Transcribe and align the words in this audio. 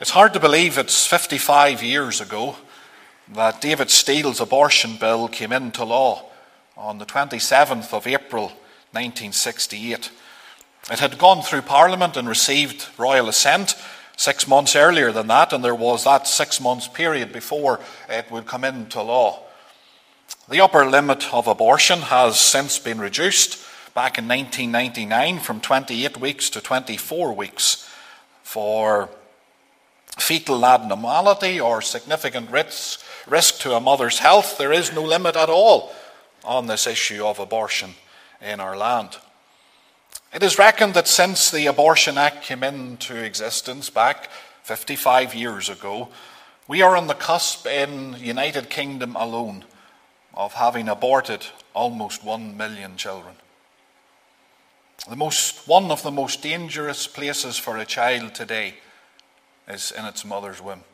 It's 0.00 0.08
hard 0.08 0.32
to 0.32 0.40
believe 0.40 0.78
it's 0.78 1.06
55 1.06 1.82
years 1.82 2.22
ago 2.22 2.56
that 3.34 3.60
David 3.60 3.90
Steel's 3.90 4.40
abortion 4.40 4.96
bill 4.96 5.28
came 5.28 5.52
into 5.52 5.84
law 5.84 6.24
on 6.74 6.96
the 6.96 7.04
27th 7.04 7.92
of 7.92 8.06
April 8.06 8.44
1968. 8.92 10.10
It 10.90 10.98
had 11.00 11.18
gone 11.18 11.42
through 11.42 11.60
Parliament 11.60 12.16
and 12.16 12.26
received 12.26 12.88
royal 12.96 13.28
assent 13.28 13.74
six 14.16 14.48
months 14.48 14.74
earlier 14.74 15.12
than 15.12 15.26
that, 15.26 15.52
and 15.52 15.62
there 15.62 15.74
was 15.74 16.04
that 16.04 16.26
six 16.26 16.62
months 16.62 16.88
period 16.88 17.30
before 17.30 17.78
it 18.08 18.30
would 18.30 18.46
come 18.46 18.64
into 18.64 19.02
law. 19.02 19.42
The 20.48 20.62
upper 20.62 20.86
limit 20.86 21.30
of 21.34 21.46
abortion 21.46 21.98
has 21.98 22.40
since 22.40 22.78
been 22.78 23.00
reduced 23.02 23.62
back 23.94 24.16
in 24.16 24.26
1999 24.26 25.40
from 25.40 25.60
28 25.60 26.18
weeks 26.18 26.48
to 26.48 26.62
24 26.62 27.34
weeks 27.34 27.86
for 28.42 29.10
fetal 30.18 30.64
abnormality 30.64 31.60
or 31.60 31.82
significant 31.82 32.50
risk, 32.50 33.00
risk 33.26 33.60
to 33.60 33.74
a 33.74 33.80
mother's 33.80 34.18
health. 34.18 34.58
There 34.58 34.72
is 34.72 34.92
no 34.92 35.02
limit 35.02 35.36
at 35.36 35.48
all 35.48 35.92
on 36.44 36.66
this 36.66 36.86
issue 36.86 37.24
of 37.24 37.38
abortion 37.38 37.94
in 38.40 38.60
our 38.60 38.76
land. 38.76 39.16
It 40.32 40.42
is 40.42 40.58
reckoned 40.58 40.94
that 40.94 41.08
since 41.08 41.50
the 41.50 41.66
Abortion 41.66 42.16
Act 42.16 42.44
came 42.44 42.62
into 42.62 43.16
existence 43.16 43.90
back 43.90 44.30
55 44.62 45.34
years 45.34 45.68
ago, 45.68 46.08
we 46.68 46.82
are 46.82 46.96
on 46.96 47.08
the 47.08 47.14
cusp 47.14 47.66
in 47.66 48.14
United 48.20 48.70
Kingdom 48.70 49.16
alone 49.16 49.64
of 50.32 50.52
having 50.52 50.88
aborted 50.88 51.44
almost 51.74 52.24
1 52.24 52.56
million 52.56 52.96
children. 52.96 53.34
The 55.08 55.16
most, 55.16 55.66
one 55.66 55.90
of 55.90 56.02
the 56.02 56.12
most 56.12 56.42
dangerous 56.42 57.08
places 57.08 57.58
for 57.58 57.76
a 57.78 57.84
child 57.84 58.34
today 58.34 58.74
is 59.70 59.92
in 59.92 60.04
its 60.04 60.24
mother's 60.24 60.60
womb. 60.60 60.84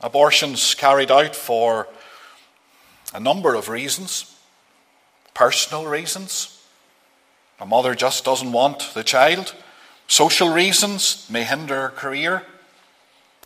Abortions 0.00 0.74
carried 0.74 1.10
out 1.10 1.34
for 1.34 1.88
a 3.14 3.20
number 3.20 3.54
of 3.54 3.68
reasons 3.68 4.32
personal 5.34 5.86
reasons. 5.86 6.62
A 7.60 7.66
mother 7.66 7.94
just 7.94 8.24
doesn't 8.24 8.52
want 8.52 8.92
the 8.94 9.04
child. 9.04 9.54
Social 10.08 10.52
reasons 10.52 11.26
may 11.30 11.44
hinder 11.44 11.74
her 11.82 11.88
career. 11.88 12.42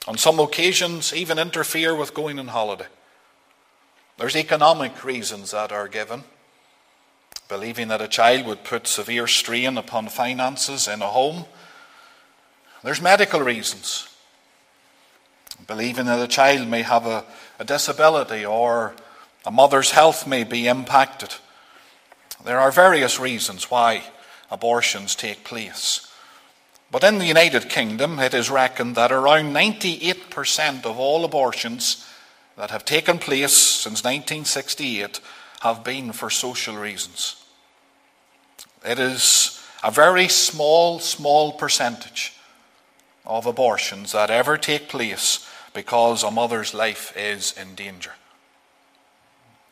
On 0.08 0.16
some 0.16 0.40
occasions, 0.40 1.14
even 1.14 1.38
interfere 1.38 1.94
with 1.94 2.14
going 2.14 2.38
on 2.38 2.48
holiday. 2.48 2.86
There's 4.18 4.36
economic 4.36 5.04
reasons 5.04 5.50
that 5.50 5.72
are 5.72 5.88
given, 5.88 6.24
believing 7.48 7.88
that 7.88 8.00
a 8.00 8.08
child 8.08 8.46
would 8.46 8.64
put 8.64 8.86
severe 8.86 9.26
strain 9.26 9.76
upon 9.76 10.08
finances 10.08 10.88
in 10.88 11.02
a 11.02 11.08
home. 11.08 11.44
There's 12.82 13.00
medical 13.00 13.40
reasons, 13.40 14.08
believing 15.66 16.06
that 16.06 16.22
a 16.22 16.28
child 16.28 16.68
may 16.68 16.82
have 16.82 17.06
a, 17.06 17.24
a 17.58 17.64
disability 17.64 18.44
or 18.44 18.94
a 19.44 19.50
mother's 19.50 19.90
health 19.92 20.26
may 20.26 20.44
be 20.44 20.68
impacted. 20.68 21.34
There 22.44 22.60
are 22.60 22.70
various 22.70 23.18
reasons 23.18 23.70
why 23.70 24.04
abortions 24.50 25.14
take 25.14 25.44
place. 25.44 26.12
But 26.90 27.02
in 27.02 27.18
the 27.18 27.26
United 27.26 27.68
Kingdom, 27.68 28.18
it 28.18 28.34
is 28.34 28.50
reckoned 28.50 28.94
that 28.94 29.10
around 29.10 29.52
98% 29.52 30.84
of 30.84 30.98
all 30.98 31.24
abortions 31.24 32.06
that 32.56 32.70
have 32.70 32.84
taken 32.84 33.18
place 33.18 33.52
since 33.52 34.04
1968 34.04 35.20
have 35.62 35.82
been 35.82 36.12
for 36.12 36.30
social 36.30 36.76
reasons. 36.76 37.44
It 38.84 38.98
is 38.98 39.60
a 39.82 39.90
very 39.90 40.28
small, 40.28 41.00
small 41.00 41.52
percentage 41.52 42.35
of 43.26 43.46
abortions 43.46 44.12
that 44.12 44.30
ever 44.30 44.56
take 44.56 44.88
place 44.88 45.48
because 45.74 46.22
a 46.22 46.30
mother's 46.30 46.74
life 46.74 47.12
is 47.16 47.52
in 47.52 47.74
danger. 47.74 48.12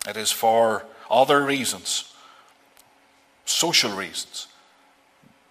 It 0.06 0.16
is 0.16 0.30
for 0.30 0.84
other 1.10 1.44
reasons, 1.44 2.12
social 3.44 3.92
reasons. 3.92 4.48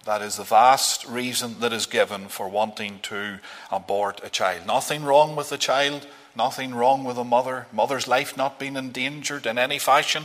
That 0.04 0.20
is 0.20 0.36
the 0.36 0.44
vast 0.44 1.06
reason 1.06 1.60
that 1.60 1.72
is 1.72 1.86
given 1.86 2.28
for 2.28 2.48
wanting 2.48 3.00
to 3.04 3.38
abort 3.72 4.20
a 4.22 4.28
child. 4.28 4.66
Nothing 4.66 5.02
wrong 5.02 5.34
with 5.34 5.48
the 5.48 5.56
child 5.56 6.06
Nothing 6.36 6.74
wrong 6.74 7.04
with 7.04 7.16
a 7.16 7.24
mother, 7.24 7.66
mother's 7.72 8.08
life 8.08 8.36
not 8.36 8.58
being 8.58 8.76
endangered 8.76 9.46
in 9.46 9.56
any 9.56 9.78
fashion, 9.78 10.24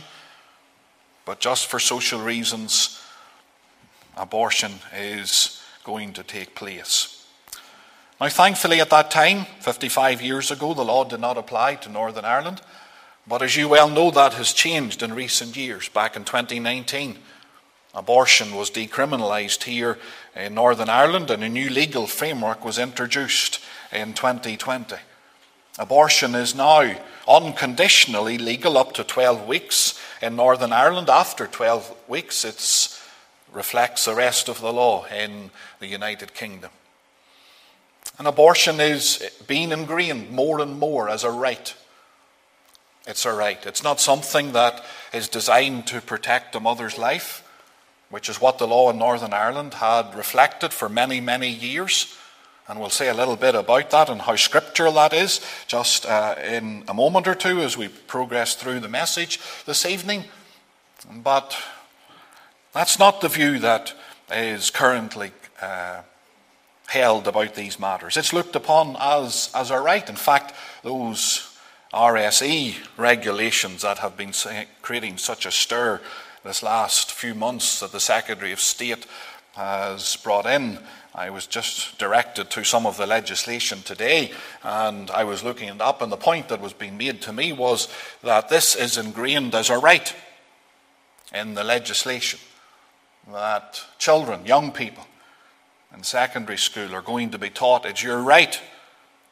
but 1.24 1.38
just 1.38 1.66
for 1.66 1.78
social 1.78 2.20
reasons, 2.20 3.00
abortion 4.16 4.72
is 4.94 5.62
going 5.84 6.12
to 6.14 6.24
take 6.24 6.56
place. 6.56 7.19
Now, 8.20 8.28
thankfully, 8.28 8.80
at 8.80 8.90
that 8.90 9.10
time, 9.10 9.46
55 9.60 10.20
years 10.20 10.50
ago, 10.50 10.74
the 10.74 10.84
law 10.84 11.04
did 11.04 11.20
not 11.20 11.38
apply 11.38 11.76
to 11.76 11.88
Northern 11.88 12.26
Ireland. 12.26 12.60
But 13.26 13.40
as 13.40 13.56
you 13.56 13.66
well 13.66 13.88
know, 13.88 14.10
that 14.10 14.34
has 14.34 14.52
changed 14.52 15.02
in 15.02 15.14
recent 15.14 15.56
years. 15.56 15.88
Back 15.88 16.16
in 16.16 16.24
2019, 16.24 17.16
abortion 17.94 18.54
was 18.54 18.70
decriminalised 18.70 19.62
here 19.62 19.98
in 20.36 20.52
Northern 20.52 20.90
Ireland, 20.90 21.30
and 21.30 21.42
a 21.42 21.48
new 21.48 21.70
legal 21.70 22.06
framework 22.06 22.62
was 22.62 22.78
introduced 22.78 23.60
in 23.90 24.12
2020. 24.12 24.96
Abortion 25.78 26.34
is 26.34 26.54
now 26.54 26.94
unconditionally 27.26 28.36
legal 28.36 28.76
up 28.76 28.92
to 28.94 29.04
12 29.04 29.46
weeks 29.46 29.98
in 30.20 30.36
Northern 30.36 30.74
Ireland. 30.74 31.08
After 31.08 31.46
12 31.46 31.96
weeks, 32.06 32.44
it 32.44 32.98
reflects 33.50 34.04
the 34.04 34.14
rest 34.14 34.50
of 34.50 34.60
the 34.60 34.72
law 34.72 35.06
in 35.06 35.50
the 35.78 35.86
United 35.86 36.34
Kingdom. 36.34 36.70
And 38.20 38.28
abortion 38.28 38.80
is 38.80 39.26
being 39.46 39.72
ingrained 39.72 40.30
more 40.30 40.60
and 40.60 40.78
more 40.78 41.08
as 41.08 41.24
a 41.24 41.30
right. 41.30 41.74
It's 43.06 43.24
a 43.24 43.32
right. 43.32 43.64
It's 43.64 43.82
not 43.82 43.98
something 43.98 44.52
that 44.52 44.84
is 45.14 45.26
designed 45.26 45.86
to 45.86 46.02
protect 46.02 46.54
a 46.54 46.60
mother's 46.60 46.98
life, 46.98 47.42
which 48.10 48.28
is 48.28 48.38
what 48.38 48.58
the 48.58 48.68
law 48.68 48.90
in 48.90 48.98
Northern 48.98 49.32
Ireland 49.32 49.72
had 49.72 50.14
reflected 50.14 50.74
for 50.74 50.90
many, 50.90 51.18
many 51.22 51.48
years. 51.48 52.14
And 52.68 52.78
we'll 52.78 52.90
say 52.90 53.08
a 53.08 53.14
little 53.14 53.36
bit 53.36 53.54
about 53.54 53.88
that 53.88 54.10
and 54.10 54.20
how 54.20 54.36
scriptural 54.36 54.92
that 54.92 55.14
is 55.14 55.40
just 55.66 56.04
uh, 56.04 56.34
in 56.44 56.84
a 56.88 56.92
moment 56.92 57.26
or 57.26 57.34
two 57.34 57.62
as 57.62 57.78
we 57.78 57.88
progress 57.88 58.54
through 58.54 58.80
the 58.80 58.88
message 58.88 59.40
this 59.64 59.86
evening. 59.86 60.24
But 61.10 61.56
that's 62.74 62.98
not 62.98 63.22
the 63.22 63.30
view 63.30 63.58
that 63.60 63.94
is 64.30 64.68
currently 64.68 65.32
uh, 65.62 66.02
held 66.90 67.26
about 67.26 67.54
these 67.54 67.78
matters. 67.78 68.16
It's 68.16 68.32
looked 68.32 68.56
upon 68.56 68.96
as, 69.00 69.50
as 69.54 69.70
a 69.70 69.80
right. 69.80 70.08
In 70.08 70.16
fact, 70.16 70.54
those 70.82 71.56
RSE 71.92 72.76
regulations 72.96 73.82
that 73.82 73.98
have 73.98 74.16
been 74.16 74.32
creating 74.82 75.18
such 75.18 75.46
a 75.46 75.50
stir 75.50 76.00
this 76.44 76.62
last 76.62 77.12
few 77.12 77.34
months 77.34 77.80
that 77.80 77.92
the 77.92 78.00
Secretary 78.00 78.52
of 78.52 78.60
State 78.60 79.06
has 79.54 80.16
brought 80.16 80.46
in 80.46 80.78
I 81.14 81.30
was 81.30 81.46
just 81.46 81.98
directed 81.98 82.50
to 82.50 82.64
some 82.64 82.86
of 82.86 82.96
the 82.96 83.06
legislation 83.06 83.82
today, 83.82 84.30
and 84.62 85.10
I 85.10 85.24
was 85.24 85.42
looking 85.42 85.68
it 85.68 85.80
up, 85.80 86.02
and 86.02 86.12
the 86.12 86.16
point 86.16 86.48
that 86.48 86.60
was 86.60 86.72
being 86.72 86.96
made 86.96 87.20
to 87.22 87.32
me 87.32 87.52
was 87.52 87.88
that 88.22 88.48
this 88.48 88.76
is 88.76 88.96
ingrained 88.96 89.54
as 89.54 89.70
a 89.70 89.78
right 89.78 90.14
in 91.34 91.54
the 91.54 91.64
legislation 91.64 92.38
that 93.32 93.84
children, 93.98 94.46
young 94.46 94.70
people 94.70 95.04
in 95.94 96.02
secondary 96.02 96.58
school 96.58 96.94
are 96.94 97.02
going 97.02 97.30
to 97.30 97.38
be 97.38 97.50
taught 97.50 97.84
it's 97.84 98.02
your 98.02 98.22
right 98.22 98.60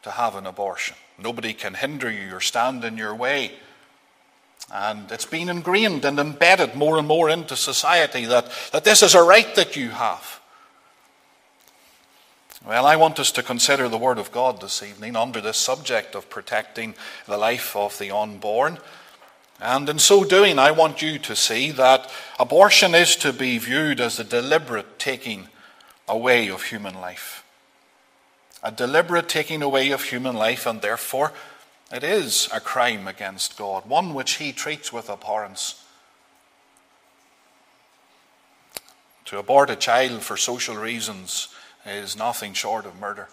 to 0.02 0.10
have 0.10 0.36
an 0.36 0.46
abortion. 0.46 0.96
Nobody 1.18 1.52
can 1.52 1.74
hinder 1.74 2.10
you 2.10 2.34
or 2.34 2.40
stand 2.40 2.84
in 2.84 2.96
your 2.96 3.14
way. 3.14 3.52
And 4.72 5.10
it's 5.10 5.24
been 5.24 5.48
ingrained 5.48 6.04
and 6.04 6.18
embedded 6.18 6.74
more 6.74 6.98
and 6.98 7.08
more 7.08 7.30
into 7.30 7.56
society 7.56 8.26
that, 8.26 8.50
that 8.72 8.84
this 8.84 9.02
is 9.02 9.14
a 9.14 9.22
right 9.22 9.54
that 9.54 9.76
you 9.76 9.90
have. 9.90 10.40
Well, 12.66 12.86
I 12.86 12.96
want 12.96 13.18
us 13.18 13.32
to 13.32 13.42
consider 13.42 13.88
the 13.88 13.96
Word 13.96 14.18
of 14.18 14.32
God 14.32 14.60
this 14.60 14.82
evening 14.82 15.16
under 15.16 15.40
this 15.40 15.56
subject 15.56 16.14
of 16.14 16.28
protecting 16.28 16.94
the 17.26 17.38
life 17.38 17.74
of 17.74 17.96
the 17.98 18.10
unborn. 18.10 18.78
And 19.60 19.88
in 19.88 19.98
so 19.98 20.22
doing, 20.22 20.58
I 20.58 20.72
want 20.72 21.00
you 21.00 21.18
to 21.20 21.34
see 21.34 21.70
that 21.72 22.10
abortion 22.38 22.94
is 22.94 23.16
to 23.16 23.32
be 23.32 23.58
viewed 23.58 24.00
as 24.00 24.18
a 24.18 24.24
deliberate 24.24 24.98
taking 24.98 25.48
away 26.08 26.48
of 26.48 26.64
human 26.64 26.94
life. 26.94 27.44
A 28.62 28.72
deliberate 28.72 29.28
taking 29.28 29.62
away 29.62 29.90
of 29.90 30.04
human 30.04 30.34
life, 30.34 30.66
and 30.66 30.80
therefore 30.80 31.32
it 31.92 32.04
is 32.04 32.48
a 32.52 32.60
crime 32.60 33.06
against 33.06 33.56
God, 33.56 33.86
one 33.88 34.14
which 34.14 34.34
He 34.34 34.52
treats 34.52 34.92
with 34.92 35.08
abhorrence. 35.08 35.82
To 39.26 39.38
abort 39.38 39.70
a 39.70 39.76
child 39.76 40.22
for 40.22 40.36
social 40.36 40.76
reasons 40.76 41.48
is 41.86 42.16
nothing 42.16 42.52
short 42.54 42.86
of 42.86 42.98
murder. 42.98 43.28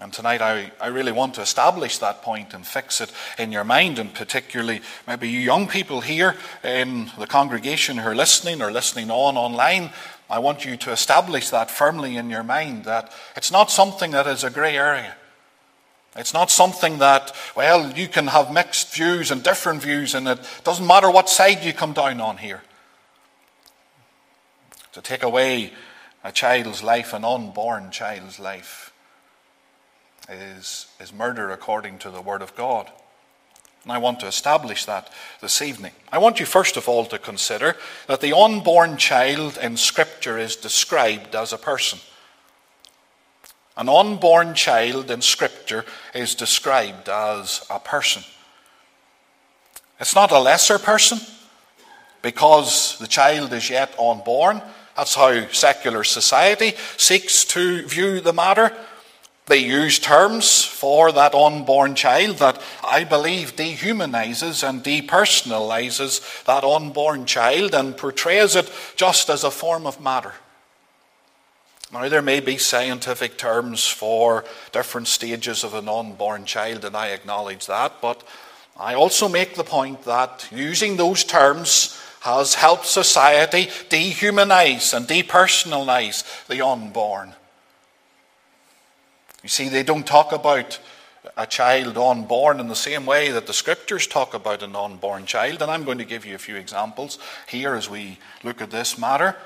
And 0.00 0.12
tonight, 0.12 0.40
I, 0.40 0.72
I 0.80 0.86
really 0.86 1.12
want 1.12 1.34
to 1.34 1.42
establish 1.42 1.98
that 1.98 2.22
point 2.22 2.54
and 2.54 2.66
fix 2.66 3.00
it 3.00 3.12
in 3.38 3.52
your 3.52 3.64
mind, 3.64 3.98
and 3.98 4.12
particularly 4.12 4.80
maybe 5.06 5.28
you 5.28 5.38
young 5.38 5.68
people 5.68 6.00
here 6.00 6.34
in 6.64 7.10
the 7.18 7.26
congregation 7.26 7.98
who 7.98 8.08
are 8.08 8.14
listening 8.14 8.62
or 8.62 8.72
listening 8.72 9.10
on 9.10 9.36
online. 9.36 9.90
I 10.32 10.38
want 10.38 10.64
you 10.64 10.78
to 10.78 10.92
establish 10.92 11.50
that 11.50 11.70
firmly 11.70 12.16
in 12.16 12.30
your 12.30 12.42
mind 12.42 12.86
that 12.86 13.12
it's 13.36 13.52
not 13.52 13.70
something 13.70 14.12
that 14.12 14.26
is 14.26 14.42
a 14.42 14.48
grey 14.48 14.78
area. 14.78 15.14
It's 16.16 16.32
not 16.32 16.50
something 16.50 17.00
that, 17.00 17.36
well, 17.54 17.92
you 17.92 18.08
can 18.08 18.28
have 18.28 18.50
mixed 18.50 18.94
views 18.94 19.30
and 19.30 19.42
different 19.42 19.82
views, 19.82 20.14
and 20.14 20.26
it 20.26 20.38
doesn't 20.64 20.86
matter 20.86 21.10
what 21.10 21.28
side 21.28 21.62
you 21.62 21.74
come 21.74 21.92
down 21.92 22.18
on 22.22 22.38
here. 22.38 22.62
To 24.92 25.02
take 25.02 25.22
away 25.22 25.74
a 26.24 26.32
child's 26.32 26.82
life, 26.82 27.12
an 27.12 27.26
unborn 27.26 27.90
child's 27.90 28.40
life, 28.40 28.90
is, 30.30 30.86
is 30.98 31.12
murder 31.12 31.50
according 31.50 31.98
to 31.98 32.10
the 32.10 32.22
Word 32.22 32.40
of 32.40 32.56
God. 32.56 32.90
And 33.84 33.92
I 33.92 33.98
want 33.98 34.20
to 34.20 34.26
establish 34.26 34.84
that 34.84 35.10
this 35.40 35.60
evening. 35.60 35.92
I 36.12 36.18
want 36.18 36.38
you, 36.38 36.46
first 36.46 36.76
of 36.76 36.88
all, 36.88 37.04
to 37.06 37.18
consider 37.18 37.76
that 38.06 38.20
the 38.20 38.36
unborn 38.36 38.96
child 38.96 39.58
in 39.60 39.76
Scripture 39.76 40.38
is 40.38 40.54
described 40.54 41.34
as 41.34 41.52
a 41.52 41.58
person. 41.58 41.98
An 43.76 43.88
unborn 43.88 44.54
child 44.54 45.10
in 45.10 45.20
Scripture 45.20 45.84
is 46.14 46.34
described 46.34 47.08
as 47.08 47.66
a 47.70 47.80
person. 47.80 48.22
It's 49.98 50.14
not 50.14 50.30
a 50.30 50.38
lesser 50.38 50.78
person 50.78 51.18
because 52.22 52.98
the 52.98 53.06
child 53.06 53.52
is 53.52 53.70
yet 53.70 53.98
unborn. 53.98 54.62
That's 54.96 55.14
how 55.14 55.48
secular 55.48 56.04
society 56.04 56.74
seeks 56.96 57.44
to 57.46 57.86
view 57.86 58.20
the 58.20 58.32
matter. 58.32 58.76
They 59.46 59.58
use 59.58 59.98
terms 59.98 60.64
for 60.64 61.10
that 61.12 61.34
unborn 61.34 61.96
child 61.96 62.38
that 62.38 62.62
I 62.84 63.02
believe 63.02 63.56
dehumanizes 63.56 64.66
and 64.66 64.84
depersonalizes 64.84 66.44
that 66.44 66.62
unborn 66.62 67.26
child 67.26 67.74
and 67.74 67.96
portrays 67.96 68.54
it 68.54 68.70
just 68.94 69.28
as 69.28 69.42
a 69.42 69.50
form 69.50 69.86
of 69.86 70.00
matter. 70.00 70.34
Now, 71.92 72.08
there 72.08 72.22
may 72.22 72.40
be 72.40 72.56
scientific 72.56 73.36
terms 73.36 73.86
for 73.86 74.44
different 74.70 75.08
stages 75.08 75.64
of 75.64 75.74
an 75.74 75.88
unborn 75.88 76.46
child, 76.46 76.84
and 76.84 76.96
I 76.96 77.08
acknowledge 77.08 77.66
that, 77.66 78.00
but 78.00 78.22
I 78.78 78.94
also 78.94 79.28
make 79.28 79.56
the 79.56 79.64
point 79.64 80.04
that 80.04 80.48
using 80.50 80.96
those 80.96 81.24
terms 81.24 82.00
has 82.20 82.54
helped 82.54 82.86
society 82.86 83.66
dehumanize 83.90 84.94
and 84.94 85.06
depersonalize 85.06 86.46
the 86.46 86.64
unborn. 86.64 87.34
You 89.42 89.48
see, 89.48 89.68
they 89.68 89.82
don't 89.82 90.06
talk 90.06 90.32
about 90.32 90.78
a 91.36 91.46
child 91.46 91.96
unborn 91.96 92.60
in 92.60 92.68
the 92.68 92.74
same 92.74 93.06
way 93.06 93.30
that 93.30 93.46
the 93.46 93.52
scriptures 93.52 94.06
talk 94.06 94.34
about 94.34 94.62
an 94.62 94.76
unborn 94.76 95.26
child. 95.26 95.62
And 95.62 95.70
I'm 95.70 95.84
going 95.84 95.98
to 95.98 96.04
give 96.04 96.24
you 96.24 96.34
a 96.34 96.38
few 96.38 96.56
examples 96.56 97.18
here 97.48 97.74
as 97.74 97.88
we 97.88 98.18
look 98.42 98.60
at 98.60 98.70
this 98.70 98.98
matter. 98.98 99.36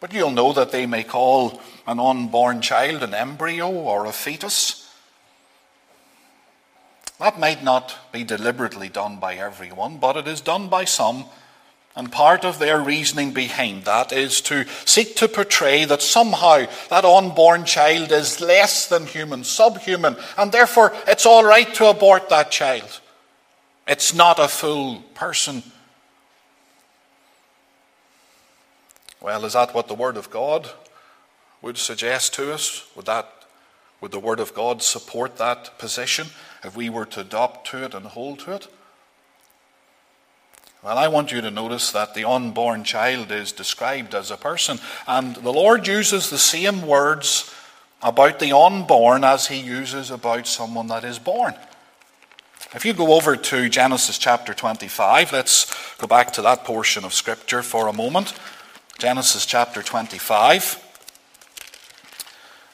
But 0.00 0.12
you'll 0.12 0.32
know 0.32 0.52
that 0.52 0.72
they 0.72 0.86
may 0.86 1.04
call 1.04 1.60
an 1.86 2.00
unborn 2.00 2.60
child 2.60 3.02
an 3.02 3.14
embryo 3.14 3.70
or 3.70 4.06
a 4.06 4.12
fetus. 4.12 4.92
That 7.18 7.38
might 7.38 7.62
not 7.62 7.96
be 8.10 8.24
deliberately 8.24 8.88
done 8.88 9.18
by 9.18 9.34
everyone, 9.34 9.98
but 9.98 10.16
it 10.16 10.26
is 10.26 10.40
done 10.40 10.68
by 10.68 10.84
some 10.84 11.26
and 11.94 12.10
part 12.10 12.44
of 12.44 12.58
their 12.58 12.80
reasoning 12.80 13.32
behind 13.32 13.84
that 13.84 14.12
is 14.12 14.40
to 14.42 14.64
seek 14.86 15.14
to 15.16 15.28
portray 15.28 15.84
that 15.84 16.00
somehow 16.00 16.64
that 16.88 17.04
unborn 17.04 17.64
child 17.64 18.10
is 18.12 18.40
less 18.40 18.88
than 18.88 19.06
human, 19.06 19.44
subhuman, 19.44 20.16
and 20.38 20.52
therefore 20.52 20.92
it's 21.06 21.26
all 21.26 21.44
right 21.44 21.72
to 21.74 21.86
abort 21.86 22.28
that 22.30 22.50
child. 22.50 23.00
It's 23.86 24.14
not 24.14 24.38
a 24.38 24.48
full 24.48 25.00
person. 25.14 25.62
Well, 29.20 29.44
is 29.44 29.52
that 29.52 29.74
what 29.74 29.88
the 29.88 29.94
Word 29.94 30.16
of 30.16 30.30
God 30.30 30.70
would 31.60 31.78
suggest 31.78 32.34
to 32.34 32.52
us? 32.52 32.86
Would 32.96 33.06
that 33.06 33.28
would 34.00 34.10
the 34.10 34.18
Word 34.18 34.40
of 34.40 34.52
God 34.52 34.82
support 34.82 35.36
that 35.36 35.78
position 35.78 36.26
if 36.64 36.76
we 36.76 36.90
were 36.90 37.04
to 37.06 37.20
adopt 37.20 37.68
to 37.68 37.84
it 37.84 37.94
and 37.94 38.04
hold 38.04 38.40
to 38.40 38.52
it? 38.52 38.66
Well, 40.82 40.98
I 40.98 41.06
want 41.06 41.30
you 41.30 41.40
to 41.40 41.50
notice 41.52 41.92
that 41.92 42.14
the 42.14 42.28
unborn 42.28 42.82
child 42.82 43.30
is 43.30 43.52
described 43.52 44.16
as 44.16 44.32
a 44.32 44.36
person, 44.36 44.80
and 45.06 45.36
the 45.36 45.52
Lord 45.52 45.86
uses 45.86 46.28
the 46.28 46.38
same 46.38 46.84
words 46.84 47.54
about 48.02 48.40
the 48.40 48.50
unborn 48.50 49.22
as 49.22 49.46
he 49.46 49.60
uses 49.60 50.10
about 50.10 50.48
someone 50.48 50.88
that 50.88 51.04
is 51.04 51.20
born. 51.20 51.54
If 52.74 52.84
you 52.84 52.94
go 52.94 53.14
over 53.14 53.36
to 53.36 53.68
Genesis 53.68 54.18
chapter 54.18 54.54
25, 54.54 55.32
let's 55.32 55.96
go 55.98 56.08
back 56.08 56.32
to 56.32 56.42
that 56.42 56.64
portion 56.64 57.04
of 57.04 57.14
Scripture 57.14 57.62
for 57.62 57.86
a 57.86 57.92
moment. 57.92 58.34
Genesis 58.98 59.46
chapter 59.46 59.84
25. 59.84 60.78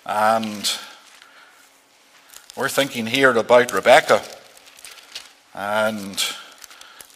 And 0.06 0.72
we're 2.56 2.70
thinking 2.70 3.04
here 3.04 3.36
about 3.36 3.70
Rebekah. 3.70 4.22
And 5.52 6.24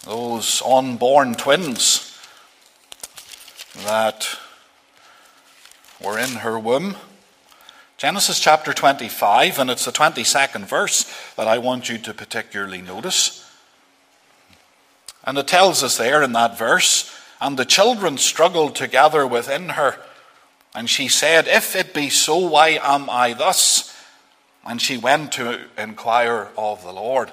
those 0.05 0.63
unborn 0.63 1.35
twins 1.35 2.19
that 3.85 4.39
were 6.03 6.19
in 6.19 6.31
her 6.31 6.59
womb. 6.59 6.97
Genesis 7.99 8.41
chapter 8.41 8.73
25, 8.73 9.61
and 9.61 9.71
it's 9.71 9.85
the 9.85 9.93
22nd 9.93 10.67
verse 10.67 11.05
that 11.37 11.47
I 11.47 11.59
want 11.59 11.89
you 11.89 11.99
to 11.99 12.13
particularly 12.13 12.83
notice. 12.83 13.49
And 15.25 15.39
it 15.39 15.47
tells 15.47 15.85
us 15.85 15.99
there 15.99 16.21
in 16.23 16.33
that 16.33 16.59
verse, 16.59 17.15
and 17.41 17.57
the 17.57 17.65
children 17.65 18.19
struggled 18.19 18.75
together 18.75 19.25
within 19.25 19.71
her. 19.71 20.01
And 20.75 20.91
she 20.91 21.07
said, 21.07 21.47
If 21.47 21.77
it 21.77 21.95
be 21.95 22.11
so, 22.11 22.39
why 22.39 22.81
am 22.83 23.09
I 23.09 23.35
thus? 23.35 23.97
And 24.65 24.83
she 24.83 24.97
went 24.97 25.33
to 25.33 25.61
inquire 25.79 26.49
of 26.57 26.83
the 26.83 26.93
Lord. 26.93 27.31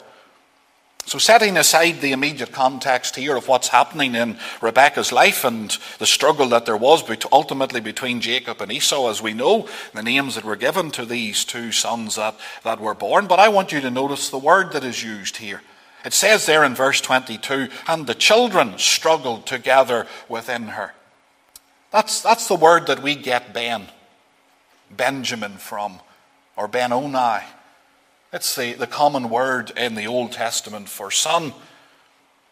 So, 1.09 1.17
setting 1.17 1.57
aside 1.57 2.01
the 2.01 2.11
immediate 2.11 2.51
context 2.51 3.15
here 3.15 3.35
of 3.35 3.47
what's 3.47 3.69
happening 3.69 4.13
in 4.13 4.37
Rebekah's 4.61 5.11
life 5.11 5.43
and 5.43 5.75
the 5.97 6.05
struggle 6.05 6.49
that 6.49 6.67
there 6.67 6.77
was 6.77 7.03
ultimately 7.31 7.79
between 7.79 8.21
Jacob 8.21 8.61
and 8.61 8.71
Esau, 8.71 9.09
as 9.09 9.19
we 9.19 9.33
know, 9.33 9.67
the 9.95 10.03
names 10.03 10.35
that 10.35 10.43
were 10.43 10.55
given 10.55 10.91
to 10.91 11.05
these 11.05 11.45
two 11.45 11.71
sons 11.71 12.17
that, 12.17 12.35
that 12.63 12.79
were 12.79 12.93
born, 12.93 13.25
but 13.25 13.39
I 13.39 13.49
want 13.49 13.71
you 13.71 13.81
to 13.81 13.89
notice 13.89 14.29
the 14.29 14.37
word 14.37 14.71
that 14.73 14.83
is 14.83 15.03
used 15.03 15.37
here. 15.37 15.63
It 16.05 16.13
says 16.13 16.45
there 16.45 16.63
in 16.63 16.75
verse 16.75 17.01
22 17.01 17.69
and 17.87 18.05
the 18.05 18.13
children 18.13 18.77
struggled 18.77 19.47
together 19.47 20.05
within 20.27 20.67
her. 20.67 20.93
That's, 21.89 22.21
that's 22.21 22.47
the 22.47 22.53
word 22.53 22.85
that 22.85 23.01
we 23.01 23.15
get 23.15 23.51
Ben, 23.51 23.87
Benjamin 24.95 25.53
from, 25.53 26.01
or 26.55 26.67
Ben 26.67 26.91
Benoni. 26.91 27.45
It's 28.31 28.55
the, 28.55 28.73
the 28.73 28.87
common 28.87 29.29
word 29.29 29.71
in 29.75 29.95
the 29.95 30.05
Old 30.05 30.31
Testament 30.31 30.87
for 30.87 31.09
son. 31.09 31.53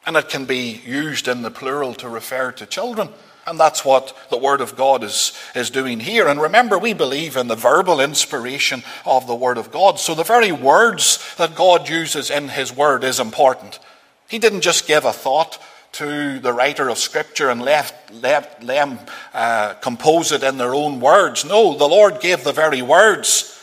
And 0.08 0.18
it 0.18 0.30
can 0.30 0.46
be 0.46 0.82
used 0.86 1.28
in 1.28 1.44
the 1.44 1.52
plural 1.52 1.94
to 1.96 2.10
refer 2.10 2.52
to 2.54 2.66
children. 2.66 3.10
And 3.46 3.60
that's 3.60 3.86
what 3.86 4.18
the 4.30 4.38
Word 4.38 4.60
of 4.60 4.76
God 4.76 5.04
is, 5.04 5.34
is 5.56 5.70
doing 5.70 6.00
here. 6.00 6.28
And 6.28 6.42
remember, 6.42 6.78
we 6.78 6.94
believe 6.94 7.38
in 7.38 7.48
the 7.48 7.56
verbal 7.56 8.02
inspiration 8.02 8.84
of 9.06 9.28
the 9.28 9.36
Word 9.36 9.58
of 9.58 9.72
God. 9.72 10.00
So 10.00 10.16
the 10.16 10.24
very 10.24 10.52
words 10.52 11.24
that 11.38 11.56
God 11.56 11.88
uses 11.88 12.30
in 12.32 12.50
His 12.50 12.76
Word 12.76 13.04
is 13.04 13.20
important. 13.20 13.80
He 14.28 14.40
didn't 14.40 14.62
just 14.62 14.88
give 14.88 15.06
a 15.06 15.14
thought 15.14 15.62
to 15.94 16.40
the 16.40 16.52
writer 16.52 16.90
of 16.90 16.98
Scripture 16.98 17.50
and 17.50 17.62
left, 17.62 18.12
let 18.14 18.60
them 18.62 19.00
uh, 19.34 19.76
compose 19.76 20.32
it 20.32 20.44
in 20.44 20.58
their 20.58 20.76
own 20.76 21.00
words. 21.00 21.46
No, 21.46 21.78
the 21.78 21.88
Lord 21.88 22.20
gave 22.20 22.44
the 22.44 22.52
very 22.52 22.82
words. 22.82 23.54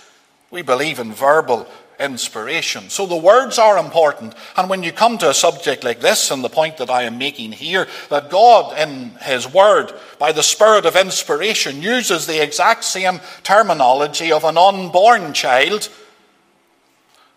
We 0.51 0.63
believe 0.63 0.99
in 0.99 1.13
verbal 1.13 1.69
inspiration. 2.05 2.91
So 2.91 3.07
the 3.07 3.17
words 3.17 3.59
are 3.59 3.79
important. 3.79 4.35
And 4.57 4.71
when 4.71 4.83
you 4.83 4.93
come 4.93 5.19
to 5.19 5.31
a 5.31 5.35
subject 5.35 5.83
like 5.83 6.01
this, 6.01 6.31
and 6.31 6.45
the 6.45 6.49
point 6.49 6.77
that 6.77 6.91
I 6.91 7.03
am 7.03 7.19
making 7.19 7.53
here, 7.53 7.89
that 8.11 8.31
God 8.31 8.79
in 8.79 9.11
His 9.23 9.53
Word, 9.53 9.93
by 10.19 10.33
the 10.33 10.43
Spirit 10.43 10.87
of 10.87 10.95
inspiration, 10.95 11.83
uses 11.83 12.27
the 12.27 12.43
exact 12.43 12.85
same 12.85 13.21
terminology 13.43 14.31
of 14.31 14.45
an 14.45 14.57
unborn 14.57 15.33
child 15.33 15.89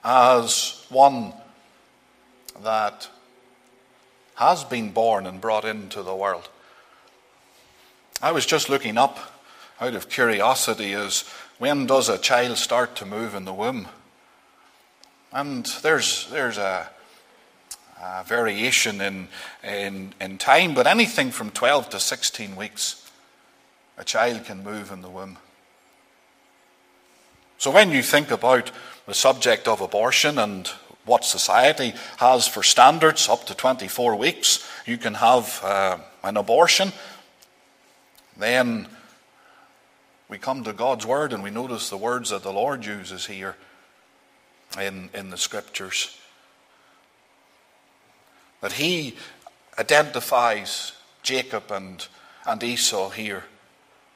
as 0.04 0.86
one 0.90 1.34
that 2.64 3.10
has 4.36 4.64
been 4.64 4.92
born 4.92 5.26
and 5.26 5.42
brought 5.42 5.66
into 5.66 6.04
the 6.04 6.16
world. 6.16 6.48
I 8.22 8.32
was 8.32 8.46
just 8.46 8.70
looking 8.70 8.98
up 8.98 9.20
out 9.80 9.96
of 9.96 10.10
curiosity 10.10 10.94
as 10.94 11.24
when 11.60 11.86
does 11.86 12.10
a 12.10 12.18
child 12.18 12.58
start 12.58 12.96
to 12.98 13.06
move 13.06 13.36
in 13.36 13.46
the 13.46 13.54
womb? 13.54 13.88
And 15.34 15.66
there's, 15.82 16.30
there's 16.30 16.58
a, 16.58 16.90
a 18.02 18.24
variation 18.24 19.02
in, 19.02 19.28
in, 19.64 20.14
in 20.22 20.38
time, 20.38 20.74
but 20.74 20.88
anything 20.88 21.32
from 21.32 21.52
12 21.52 21.90
to 21.90 22.00
16 22.00 22.56
weeks, 22.56 23.10
a 23.98 24.04
child 24.04 24.46
can 24.46 24.64
move 24.64 24.92
in 24.92 25.02
the 25.02 25.10
womb. 25.10 25.38
So 27.58 27.72
when 27.72 27.92
you 27.92 28.04
think 28.04 28.32
about 28.32 28.72
the 29.06 29.14
subject 29.14 29.68
of 29.68 29.82
abortion 29.82 30.38
and 30.38 30.68
what 31.06 31.26
society 31.26 31.94
has 32.18 32.48
for 32.48 32.62
standards, 32.64 33.28
up 33.28 33.46
to 33.48 33.56
24 33.56 34.16
weeks, 34.16 34.68
you 34.86 34.98
can 34.98 35.16
have 35.16 35.60
uh, 35.64 35.98
an 36.24 36.38
abortion. 36.38 36.92
Then 38.38 38.88
we 40.30 40.38
come 40.38 40.64
to 40.66 40.74
God's 40.74 41.06
Word 41.06 41.34
and 41.34 41.42
we 41.42 41.50
notice 41.50 41.90
the 41.90 41.98
words 41.98 42.30
that 42.30 42.44
the 42.44 42.54
Lord 42.54 42.86
uses 42.86 43.26
here 43.26 43.56
in, 44.80 45.10
in 45.14 45.30
the 45.30 45.38
Scriptures. 45.38 46.18
That 48.62 48.74
He 48.74 49.16
identifies 49.78 50.94
Jacob 51.24 51.72
and, 51.72 52.08
and 52.46 52.64
Esau 52.64 53.10
here. 53.10 53.44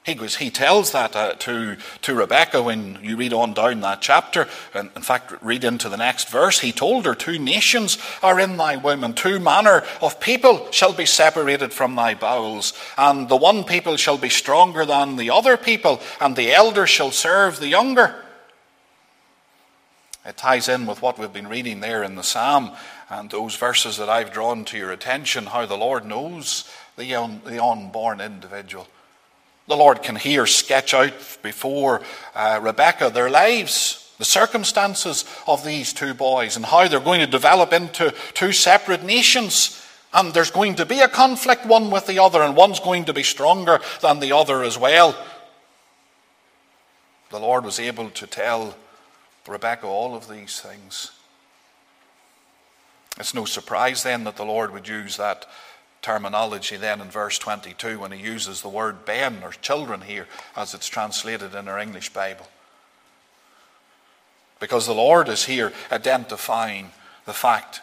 He, 0.04 0.16
goes, 0.16 0.38
he 0.38 0.50
tells 0.50 0.94
that 0.94 1.16
uh, 1.16 1.34
to, 1.34 1.78
to 2.02 2.16
Rebekah 2.16 2.64
when 2.64 2.98
you 3.04 3.18
read 3.18 3.34
on 3.34 3.54
down 3.54 3.82
that 3.82 4.02
chapter. 4.02 4.48
And 4.74 4.90
in 4.96 5.04
fact, 5.04 5.32
read 5.44 5.64
into 5.64 5.90
the 5.90 5.98
next 5.98 6.30
verse. 6.30 6.60
He 6.60 6.72
told 6.72 7.06
her, 7.06 7.14
Two 7.14 7.38
nations 7.38 8.00
are 8.24 8.40
in 8.40 8.58
thy 8.58 8.78
womb, 8.78 9.04
and 9.04 9.16
two 9.16 9.40
manner 9.40 9.84
of 10.02 10.20
people 10.20 10.72
shall 10.72 10.92
be 10.92 11.06
separated 11.06 11.72
from 11.72 11.96
thy 11.96 12.16
bowels. 12.16 12.74
And 12.98 13.30
the 13.30 13.36
one 13.36 13.64
people 13.64 13.96
shall 13.96 14.18
be 14.18 14.30
stronger 14.30 14.88
than 14.88 15.18
the 15.18 15.30
other 15.30 15.56
people, 15.56 16.02
and 16.20 16.36
the 16.36 16.52
elder 16.52 16.88
shall 16.88 17.12
serve 17.12 17.60
the 17.60 17.68
younger. 17.68 18.16
It 20.26 20.38
ties 20.38 20.70
in 20.70 20.86
with 20.86 21.02
what 21.02 21.18
we've 21.18 21.34
been 21.34 21.48
reading 21.48 21.80
there 21.80 22.04
in 22.04 22.16
the 22.16 22.24
psalm 22.24 22.72
and 23.10 23.30
those 23.30 23.56
verses 23.56 23.98
that 23.98 24.10
I've 24.10 24.32
drawn 24.32 24.66
to 24.66 24.78
your 24.78 24.92
attention 24.92 25.48
how 25.48 25.66
the 25.66 25.78
Lord 25.78 26.06
knows 26.06 26.70
the, 26.96 27.16
un, 27.16 27.42
the 27.44 27.64
unborn 27.64 28.22
individual. 28.22 28.88
The 29.68 29.78
Lord 29.78 30.04
can 30.04 30.16
here 30.16 30.46
sketch 30.46 30.94
out 30.94 31.14
before 31.42 32.02
uh, 32.36 32.60
Rebekah 32.62 33.10
their 33.10 33.30
lives, 33.30 34.14
the 34.20 34.26
circumstances 34.26 35.26
of 35.48 35.66
these 35.66 35.94
two 35.94 36.14
boys, 36.14 36.56
and 36.56 36.66
how 36.66 36.88
they're 36.88 37.00
going 37.00 37.22
to 37.22 37.28
develop 37.28 37.74
into 37.74 38.14
two 38.34 38.52
separate 38.52 39.04
nations. 39.04 39.84
And 40.14 40.34
there's 40.34 40.52
going 40.52 40.76
to 40.76 40.86
be 40.86 41.00
a 41.00 41.08
conflict 41.08 41.66
one 41.66 41.90
with 41.90 42.06
the 42.06 42.20
other, 42.20 42.42
and 42.44 42.56
one's 42.56 42.80
going 42.80 43.06
to 43.06 43.14
be 43.14 43.24
stronger 43.24 43.80
than 44.02 44.20
the 44.20 44.36
other 44.36 44.62
as 44.62 44.78
well. 44.78 45.16
The 47.30 47.40
Lord 47.40 47.64
was 47.64 47.80
able 47.80 48.10
to 48.10 48.28
tell 48.28 48.76
Rebekah 49.52 49.86
all 49.86 50.16
of 50.16 50.30
these 50.30 50.60
things. 50.60 51.12
It's 53.20 53.34
no 53.34 53.46
surprise 53.46 54.04
then 54.04 54.24
that 54.24 54.38
the 54.38 54.46
Lord 54.46 54.72
would 54.72 54.88
use 54.88 55.18
that 55.18 55.46
terminology 56.02 56.78
then 56.78 57.02
in 57.02 57.10
verse 57.10 57.38
22 57.38 58.00
when 58.00 58.12
he 58.12 58.24
uses 58.24 58.62
the 58.62 58.70
word 58.70 59.06
ben 59.06 59.44
or 59.44 59.52
children 59.52 60.02
here 60.02 60.28
as 60.56 60.74
it's 60.74 60.88
translated 60.88 61.54
in 61.54 61.68
our 61.68 61.78
English 61.78 62.10
Bible. 62.10 62.48
Because 64.60 64.88
the 64.88 64.94
Lord 64.94 65.28
is 65.30 65.46
here 65.46 65.72
identifying 65.92 66.92
the 67.26 67.34
fact 67.34 67.82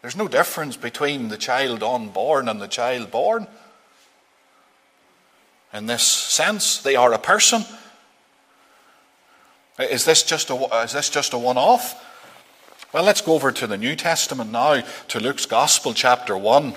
there's 0.00 0.16
no 0.16 0.28
difference 0.28 0.76
between 0.76 1.28
the 1.28 1.36
child 1.36 1.82
unborn 1.82 2.48
and 2.48 2.60
the 2.60 2.68
child 2.68 3.10
born. 3.10 3.46
In 5.72 5.86
this 5.86 6.04
sense, 6.04 6.78
they 6.78 6.96
are 6.96 7.12
a 7.12 7.18
person. 7.18 7.64
Is 9.78 10.04
this 10.04 10.22
just 10.22 10.50
a, 10.50 10.54
is 10.82 10.92
this 10.92 11.08
just 11.08 11.32
a 11.32 11.38
one 11.38 11.56
off? 11.56 12.04
Well, 12.92 13.04
let's 13.04 13.20
go 13.20 13.34
over 13.34 13.52
to 13.52 13.66
the 13.66 13.76
New 13.76 13.94
Testament 13.94 14.50
now, 14.50 14.82
to 15.08 15.20
Luke's 15.20 15.46
Gospel, 15.46 15.94
chapter 15.94 16.36
1. 16.36 16.74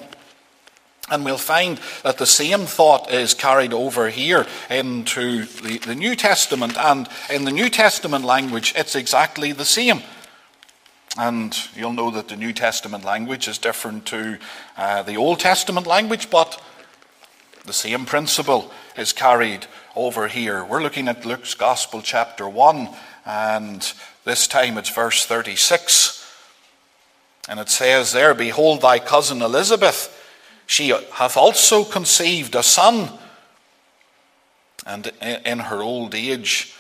And 1.10 1.26
we'll 1.26 1.38
find 1.38 1.80
that 2.04 2.18
the 2.18 2.26
same 2.26 2.66
thought 2.66 3.12
is 3.12 3.34
carried 3.34 3.74
over 3.74 4.10
here 4.10 4.46
into 4.70 5.46
the, 5.46 5.80
the 5.80 5.96
New 5.96 6.16
Testament. 6.16 6.78
And 6.78 7.08
in 7.34 7.46
the 7.46 7.52
New 7.52 7.70
Testament 7.70 8.24
language, 8.24 8.74
it's 8.76 8.96
exactly 8.96 9.52
the 9.52 9.66
same. 9.66 10.02
And 11.18 11.58
you'll 11.76 11.94
know 11.94 12.12
that 12.12 12.28
the 12.28 12.38
New 12.38 12.54
Testament 12.54 13.04
language 13.04 13.48
is 13.48 13.58
different 13.58 14.06
to 14.08 14.38
uh, 14.78 15.04
the 15.04 15.18
Old 15.18 15.40
Testament 15.40 15.88
language, 15.88 16.30
but 16.30 16.62
the 17.66 17.74
same 17.74 18.06
principle 18.06 18.72
is 18.98 19.12
carried 19.12 19.66
over 19.96 20.28
here. 20.28 20.64
We're 20.64 20.82
looking 20.82 21.08
at 21.08 21.26
Luke's 21.26 21.54
Gospel, 21.54 22.02
chapter 22.02 22.48
1, 22.48 22.90
and 23.26 23.94
this 24.26 24.48
time 24.48 24.78
it's 24.78 24.90
verse 24.90 25.26
36. 25.26 26.18
And 27.50 27.60
it 27.60 27.70
says 27.70 28.12
there, 28.12 28.34
Behold, 28.34 28.82
thy 28.82 29.00
cousin 29.00 29.42
Elizabeth 29.42 30.18
she 30.72 30.88
hath 30.88 31.36
also 31.36 31.84
conceived 31.84 32.56
a 32.56 32.64
son, 32.64 33.10
and 34.86 35.12
in 35.22 35.60
her 35.60 35.82
old 35.82 36.16
age. 36.16 36.74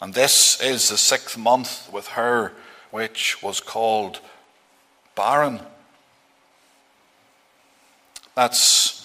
And 0.00 0.12
this 0.12 0.60
is 0.60 0.88
the 0.88 0.98
sixth 0.98 1.38
month 1.38 1.88
with 1.92 2.08
her, 2.08 2.52
which 2.90 3.40
was 3.40 3.60
called 3.60 4.18
barren. 5.14 5.60
That's 8.34 9.01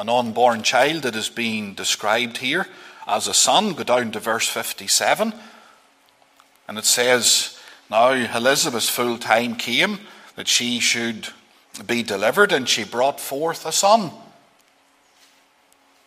an 0.00 0.08
unborn 0.08 0.62
child 0.62 1.02
that 1.02 1.14
is 1.14 1.28
being 1.28 1.74
described 1.74 2.38
here 2.38 2.66
as 3.06 3.28
a 3.28 3.34
son. 3.34 3.74
Go 3.74 3.84
down 3.84 4.10
to 4.12 4.18
verse 4.18 4.48
57. 4.48 5.34
And 6.66 6.78
it 6.78 6.86
says, 6.86 7.58
Now 7.90 8.12
Elizabeth's 8.12 8.88
full 8.88 9.18
time 9.18 9.56
came 9.56 9.98
that 10.36 10.48
she 10.48 10.80
should 10.80 11.28
be 11.86 12.02
delivered, 12.02 12.50
and 12.50 12.66
she 12.66 12.82
brought 12.82 13.20
forth 13.20 13.66
a 13.66 13.72
son. 13.72 14.10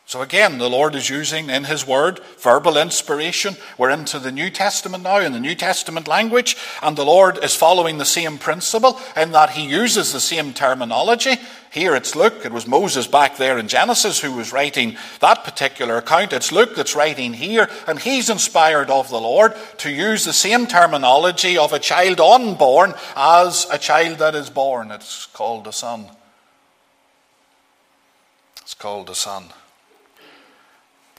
So 0.05 0.21
again, 0.21 0.57
the 0.57 0.69
Lord 0.69 0.95
is 0.95 1.09
using 1.09 1.49
in 1.49 1.63
His 1.63 1.87
Word 1.87 2.19
verbal 2.37 2.77
inspiration. 2.77 3.55
We're 3.77 3.89
into 3.89 4.19
the 4.19 4.31
New 4.31 4.49
Testament 4.49 5.03
now, 5.03 5.19
in 5.19 5.31
the 5.31 5.39
New 5.39 5.55
Testament 5.55 6.07
language, 6.07 6.57
and 6.81 6.95
the 6.95 7.05
Lord 7.05 7.43
is 7.43 7.55
following 7.55 7.97
the 7.97 8.05
same 8.05 8.37
principle 8.37 8.99
in 9.15 9.31
that 9.31 9.51
He 9.51 9.65
uses 9.65 10.11
the 10.11 10.19
same 10.19 10.53
terminology. 10.53 11.37
Here 11.71 11.95
it's 11.95 12.15
Luke, 12.15 12.45
it 12.45 12.51
was 12.51 12.67
Moses 12.67 13.07
back 13.07 13.37
there 13.37 13.57
in 13.57 13.67
Genesis 13.67 14.19
who 14.19 14.33
was 14.33 14.53
writing 14.53 14.95
that 15.21 15.43
particular 15.43 15.97
account. 15.97 16.31
It's 16.31 16.51
Luke 16.51 16.75
that's 16.75 16.95
writing 16.95 17.33
here, 17.33 17.67
and 17.87 17.97
he's 17.97 18.29
inspired 18.29 18.91
of 18.91 19.09
the 19.09 19.19
Lord 19.19 19.55
to 19.77 19.89
use 19.89 20.25
the 20.25 20.33
same 20.33 20.67
terminology 20.67 21.57
of 21.57 21.73
a 21.73 21.79
child 21.79 22.19
unborn 22.19 22.93
as 23.15 23.65
a 23.71 23.79
child 23.79 24.19
that 24.19 24.35
is 24.35 24.51
born. 24.51 24.91
It's 24.91 25.25
called 25.25 25.65
a 25.65 25.71
son. 25.71 26.05
It's 28.61 28.75
called 28.75 29.09
a 29.09 29.15
son. 29.15 29.45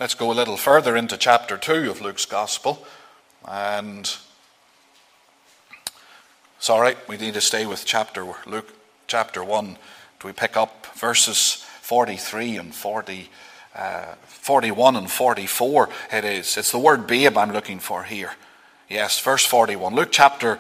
Let's 0.05 0.13
go 0.13 0.31
a 0.31 0.35
little 0.35 0.59
further 0.59 0.99
into 0.99 1.17
chapter 1.17 1.57
2 1.57 1.91
of 1.91 2.03
Luke's 2.03 2.27
Gospel. 2.27 2.87
And 3.49 4.15
sorry, 6.59 6.97
we 7.09 7.17
need 7.17 7.33
to 7.33 7.41
stay 7.41 7.65
with 7.65 7.87
chapter 7.87 8.27
Luke 8.45 8.69
chapter 9.07 9.43
1. 9.43 9.79
Do 10.21 10.27
we 10.27 10.35
pick 10.35 10.59
up 10.59 10.85
verses 10.95 11.65
43 11.81 12.59
and 12.59 12.75
40, 12.75 13.31
uh, 13.75 14.15
41 14.27 14.97
and 14.97 15.11
44? 15.11 15.89
It 16.13 16.27
is. 16.27 16.59
It's 16.59 16.71
the 16.71 16.79
word 16.79 17.07
babe 17.07 17.39
I'm 17.39 17.53
looking 17.53 17.79
for 17.79 18.05
here. 18.05 18.33
Yes, 18.91 19.19
verse 19.19 19.47
41. 19.47 19.95
Luke 19.95 20.11
chapter 20.13 20.59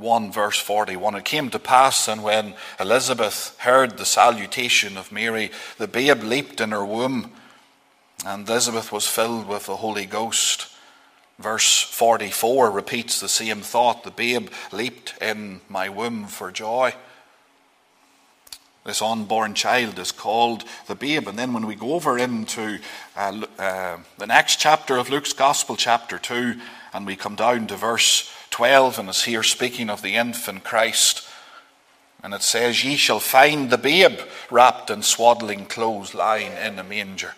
1, 0.00 0.32
verse 0.32 0.58
41. 0.58 1.14
It 1.14 1.24
came 1.24 1.48
to 1.50 1.60
pass, 1.60 2.08
and 2.08 2.24
when 2.24 2.54
Elizabeth 2.80 3.56
heard 3.60 3.98
the 3.98 4.04
salutation 4.04 4.96
of 4.96 5.12
Mary, 5.12 5.52
the 5.78 5.86
babe 5.86 6.24
leaped 6.24 6.60
in 6.60 6.72
her 6.72 6.84
womb 6.84 7.30
and 8.26 8.48
Elizabeth 8.48 8.92
was 8.92 9.06
filled 9.06 9.46
with 9.48 9.66
the 9.66 9.76
Holy 9.76 10.06
Ghost. 10.06 10.68
Verse 11.38 11.80
44 11.82 12.70
repeats 12.70 13.18
the 13.18 13.28
same 13.28 13.62
thought 13.62 14.04
the 14.04 14.10
babe 14.10 14.50
leaped 14.72 15.14
in 15.22 15.62
my 15.68 15.88
womb 15.88 16.26
for 16.26 16.52
joy. 16.52 16.94
This 18.84 19.02
unborn 19.02 19.54
child 19.54 19.98
is 19.98 20.12
called 20.12 20.64
the 20.86 20.94
babe. 20.94 21.28
And 21.28 21.38
then 21.38 21.52
when 21.52 21.66
we 21.66 21.74
go 21.74 21.94
over 21.94 22.18
into 22.18 22.78
uh, 23.16 23.42
uh, 23.58 23.98
the 24.18 24.26
next 24.26 24.56
chapter 24.56 24.96
of 24.96 25.10
Luke's 25.10 25.34
Gospel, 25.34 25.76
chapter 25.76 26.18
2, 26.18 26.58
and 26.92 27.06
we 27.06 27.16
come 27.16 27.36
down 27.36 27.66
to 27.68 27.76
verse 27.76 28.32
12, 28.50 28.98
and 28.98 29.08
it's 29.08 29.24
here 29.24 29.42
speaking 29.42 29.90
of 29.90 30.02
the 30.02 30.16
infant 30.16 30.64
Christ. 30.64 31.28
And 32.22 32.34
it 32.34 32.42
says, 32.42 32.84
Ye 32.84 32.96
shall 32.96 33.20
find 33.20 33.70
the 33.70 33.78
babe 33.78 34.18
wrapped 34.50 34.90
in 34.90 35.02
swaddling 35.02 35.66
clothes 35.66 36.14
lying 36.14 36.52
in 36.52 36.78
a 36.78 36.84
manger. 36.84 37.34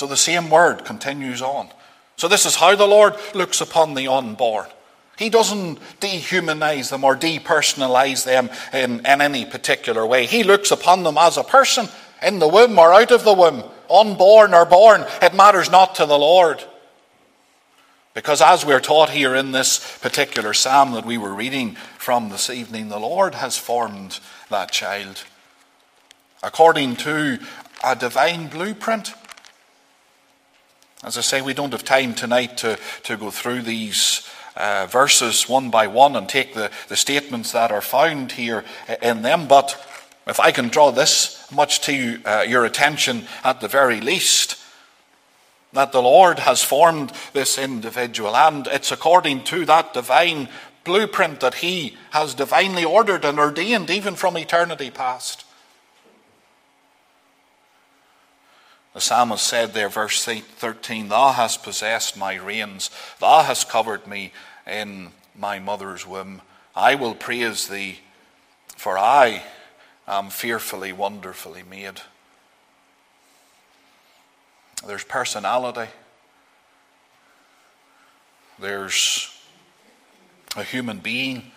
So 0.00 0.06
the 0.06 0.16
same 0.16 0.48
word 0.48 0.86
continues 0.86 1.42
on. 1.42 1.68
So 2.16 2.26
this 2.26 2.46
is 2.46 2.56
how 2.56 2.74
the 2.74 2.86
Lord 2.86 3.16
looks 3.34 3.60
upon 3.60 3.92
the 3.92 4.08
unborn. 4.08 4.66
He 5.18 5.28
doesn't 5.28 5.78
dehumanize 6.00 6.88
them 6.88 7.04
or 7.04 7.14
depersonalize 7.14 8.24
them 8.24 8.48
in, 8.72 9.00
in 9.00 9.20
any 9.20 9.44
particular 9.44 10.06
way. 10.06 10.24
He 10.24 10.42
looks 10.42 10.70
upon 10.70 11.02
them 11.02 11.18
as 11.18 11.36
a 11.36 11.44
person 11.44 11.86
in 12.22 12.38
the 12.38 12.48
womb 12.48 12.78
or 12.78 12.94
out 12.94 13.10
of 13.10 13.24
the 13.24 13.34
womb, 13.34 13.62
unborn 13.90 14.54
or 14.54 14.64
born. 14.64 15.04
It 15.20 15.34
matters 15.34 15.70
not 15.70 15.96
to 15.96 16.06
the 16.06 16.18
Lord. 16.18 16.64
Because 18.14 18.40
as 18.40 18.64
we're 18.64 18.80
taught 18.80 19.10
here 19.10 19.34
in 19.34 19.52
this 19.52 19.98
particular 19.98 20.54
psalm 20.54 20.92
that 20.92 21.04
we 21.04 21.18
were 21.18 21.34
reading 21.34 21.74
from 21.98 22.30
this 22.30 22.48
evening, 22.48 22.88
the 22.88 22.98
Lord 22.98 23.34
has 23.34 23.58
formed 23.58 24.18
that 24.48 24.72
child 24.72 25.24
according 26.42 26.96
to 26.96 27.38
a 27.84 27.94
divine 27.94 28.48
blueprint. 28.48 29.12
As 31.02 31.16
I 31.16 31.22
say, 31.22 31.40
we 31.40 31.54
don't 31.54 31.72
have 31.72 31.84
time 31.84 32.14
tonight 32.14 32.58
to, 32.58 32.78
to 33.04 33.16
go 33.16 33.30
through 33.30 33.62
these 33.62 34.28
uh, 34.54 34.86
verses 34.86 35.48
one 35.48 35.70
by 35.70 35.86
one 35.86 36.14
and 36.14 36.28
take 36.28 36.52
the, 36.52 36.70
the 36.88 36.96
statements 36.96 37.52
that 37.52 37.72
are 37.72 37.80
found 37.80 38.32
here 38.32 38.64
in 39.00 39.22
them, 39.22 39.48
but 39.48 39.82
if 40.26 40.38
I 40.38 40.52
can 40.52 40.68
draw 40.68 40.90
this 40.90 41.50
much 41.50 41.80
to 41.82 42.20
uh, 42.26 42.44
your 42.46 42.66
attention 42.66 43.26
at 43.42 43.62
the 43.62 43.68
very 43.68 44.02
least, 44.02 44.58
that 45.72 45.92
the 45.92 46.02
Lord 46.02 46.40
has 46.40 46.62
formed 46.62 47.12
this 47.32 47.56
individual, 47.56 48.36
and 48.36 48.66
it's 48.66 48.92
according 48.92 49.44
to 49.44 49.64
that 49.64 49.94
divine 49.94 50.50
blueprint 50.84 51.40
that 51.40 51.54
He 51.54 51.96
has 52.10 52.34
divinely 52.34 52.84
ordered 52.84 53.24
and 53.24 53.38
ordained 53.38 53.88
even 53.88 54.16
from 54.16 54.36
eternity 54.36 54.90
past. 54.90 55.44
The 58.92 59.00
psalmist 59.00 59.46
said 59.46 59.72
there, 59.72 59.88
verse 59.88 60.24
13, 60.24 61.08
Thou 61.08 61.32
hast 61.32 61.62
possessed 61.62 62.16
my 62.16 62.34
reins, 62.34 62.90
Thou 63.20 63.42
hast 63.42 63.68
covered 63.68 64.06
me 64.06 64.32
in 64.66 65.12
my 65.36 65.58
mother's 65.58 66.06
womb. 66.06 66.42
I 66.74 66.94
will 66.96 67.14
praise 67.14 67.68
Thee, 67.68 68.00
for 68.76 68.98
I 68.98 69.42
am 70.08 70.30
fearfully, 70.30 70.92
wonderfully 70.92 71.62
made. 71.62 72.00
There's 74.86 75.04
personality. 75.04 75.90
There's 78.58 79.34
a 80.56 80.64
human 80.64 80.98
being 80.98 81.52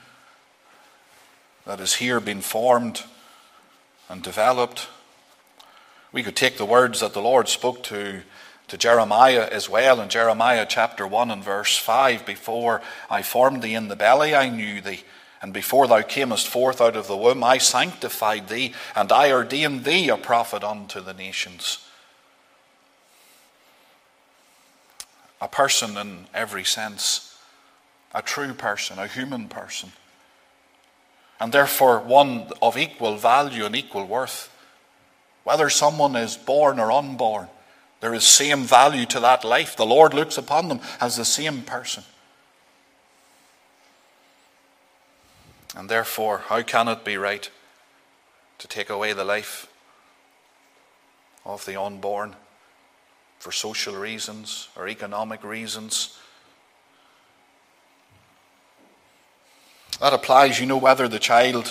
that 1.66 1.80
is 1.80 1.96
here 1.96 2.20
being 2.20 2.42
formed 2.42 3.04
and 4.10 4.22
developed. 4.22 4.88
We 6.13 6.24
could 6.24 6.38
take 6.38 6.58
the 6.58 6.65
words 6.65 7.01
that 7.01 7.12
the 7.13 7.22
Lord 7.22 7.50
spoke 7.50 7.84
to, 7.84 8.22
to 8.70 8.77
Jeremiah 8.77 9.50
as 9.51 9.67
well 9.67 10.00
in 10.00 10.08
Jeremiah 10.08 10.65
chapter 10.67 11.05
1 11.05 11.29
and 11.29 11.43
verse 11.43 11.77
5 11.77 12.25
Before 12.25 12.82
I 13.10 13.22
formed 13.22 13.62
thee 13.62 13.75
in 13.75 13.89
the 13.89 13.98
belly, 13.98 14.34
I 14.34 14.48
knew 14.48 14.79
thee. 14.79 15.03
And 15.41 15.51
before 15.51 15.88
thou 15.88 16.01
camest 16.03 16.48
forth 16.48 16.79
out 16.79 16.96
of 16.96 17.08
the 17.08 17.17
womb, 17.17 17.43
I 17.43 17.58
sanctified 17.58 18.48
thee, 18.48 18.74
and 18.96 19.12
I 19.12 19.34
ordained 19.34 19.84
thee 19.84 20.08
a 20.08 20.15
prophet 20.15 20.63
unto 20.63 21.01
the 21.01 21.13
nations. 21.13 21.79
a 25.43 25.48
person 25.50 25.98
in 25.98 26.25
every 26.34 26.63
sense, 26.63 27.38
a 28.15 28.22
true 28.22 28.53
person, 28.53 28.98
a 28.98 29.08
human 29.08 29.50
person, 29.50 29.91
and 31.38 31.51
therefore 31.51 32.00
one 32.00 32.50
of 32.62 32.77
equal 32.77 33.17
value 33.17 33.65
and 33.65 33.75
equal 33.75 34.05
worth. 34.05 34.50
Whether 35.43 35.69
someone 35.69 36.15
is 36.15 36.38
born 36.38 36.79
or 36.79 36.91
unborn, 36.91 37.47
there 38.00 38.13
is 38.13 38.25
same 38.25 38.63
value 38.63 39.05
to 39.07 39.19
that 39.19 39.43
life. 39.43 39.75
The 39.75 39.85
Lord 39.85 40.13
looks 40.13 40.38
upon 40.38 40.67
them 40.67 40.79
as 41.00 41.15
the 41.17 41.25
same 41.25 41.62
person. 41.62 42.03
And 45.75 45.89
therefore, 45.89 46.43
how 46.47 46.62
can 46.62 46.88
it 46.88 47.03
be 47.03 47.17
right 47.17 47.50
to 48.59 48.67
take 48.67 48.89
away 48.89 49.13
the 49.13 49.25
life 49.25 49.67
of 51.45 51.65
the 51.65 51.81
unborn? 51.81 52.35
for 53.43 53.51
social 53.51 53.93
reasons 53.93 54.69
or 54.73 54.88
economic 54.88 55.43
reasons. 55.43 56.17
That 60.00 60.13
applies, 60.13 60.62
you 60.62 60.65
know, 60.65 60.77
whether 60.77 61.09
the 61.09 61.19
child 61.19 61.69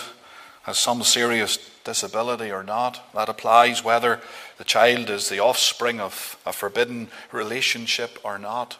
has 0.62 0.78
some 0.78 1.02
serious 1.02 1.58
disability 1.84 2.50
or 2.50 2.62
not. 2.62 3.02
That 3.14 3.28
applies 3.28 3.82
whether 3.82 4.20
the 4.58 4.64
child 4.64 5.10
is 5.10 5.28
the 5.28 5.40
offspring 5.40 6.00
of 6.00 6.38
a 6.46 6.52
forbidden 6.52 7.08
relationship 7.32 8.18
or 8.24 8.38
not. 8.38 8.78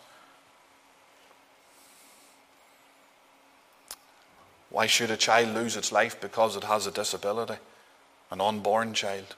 Why 4.71 4.87
should 4.87 5.11
a 5.11 5.17
child 5.17 5.55
lose 5.55 5.77
its 5.77 5.93
life 5.93 6.21
because 6.21 6.57
it 6.57 6.65
has 6.65 6.87
a 6.87 6.91
disability? 6.91 7.57
An 8.31 8.41
unborn 8.41 8.95
child. 8.95 9.37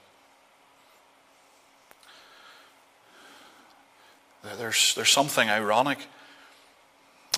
There's, 4.57 4.93
there's 4.95 5.11
something 5.11 5.49
ironic 5.49 5.99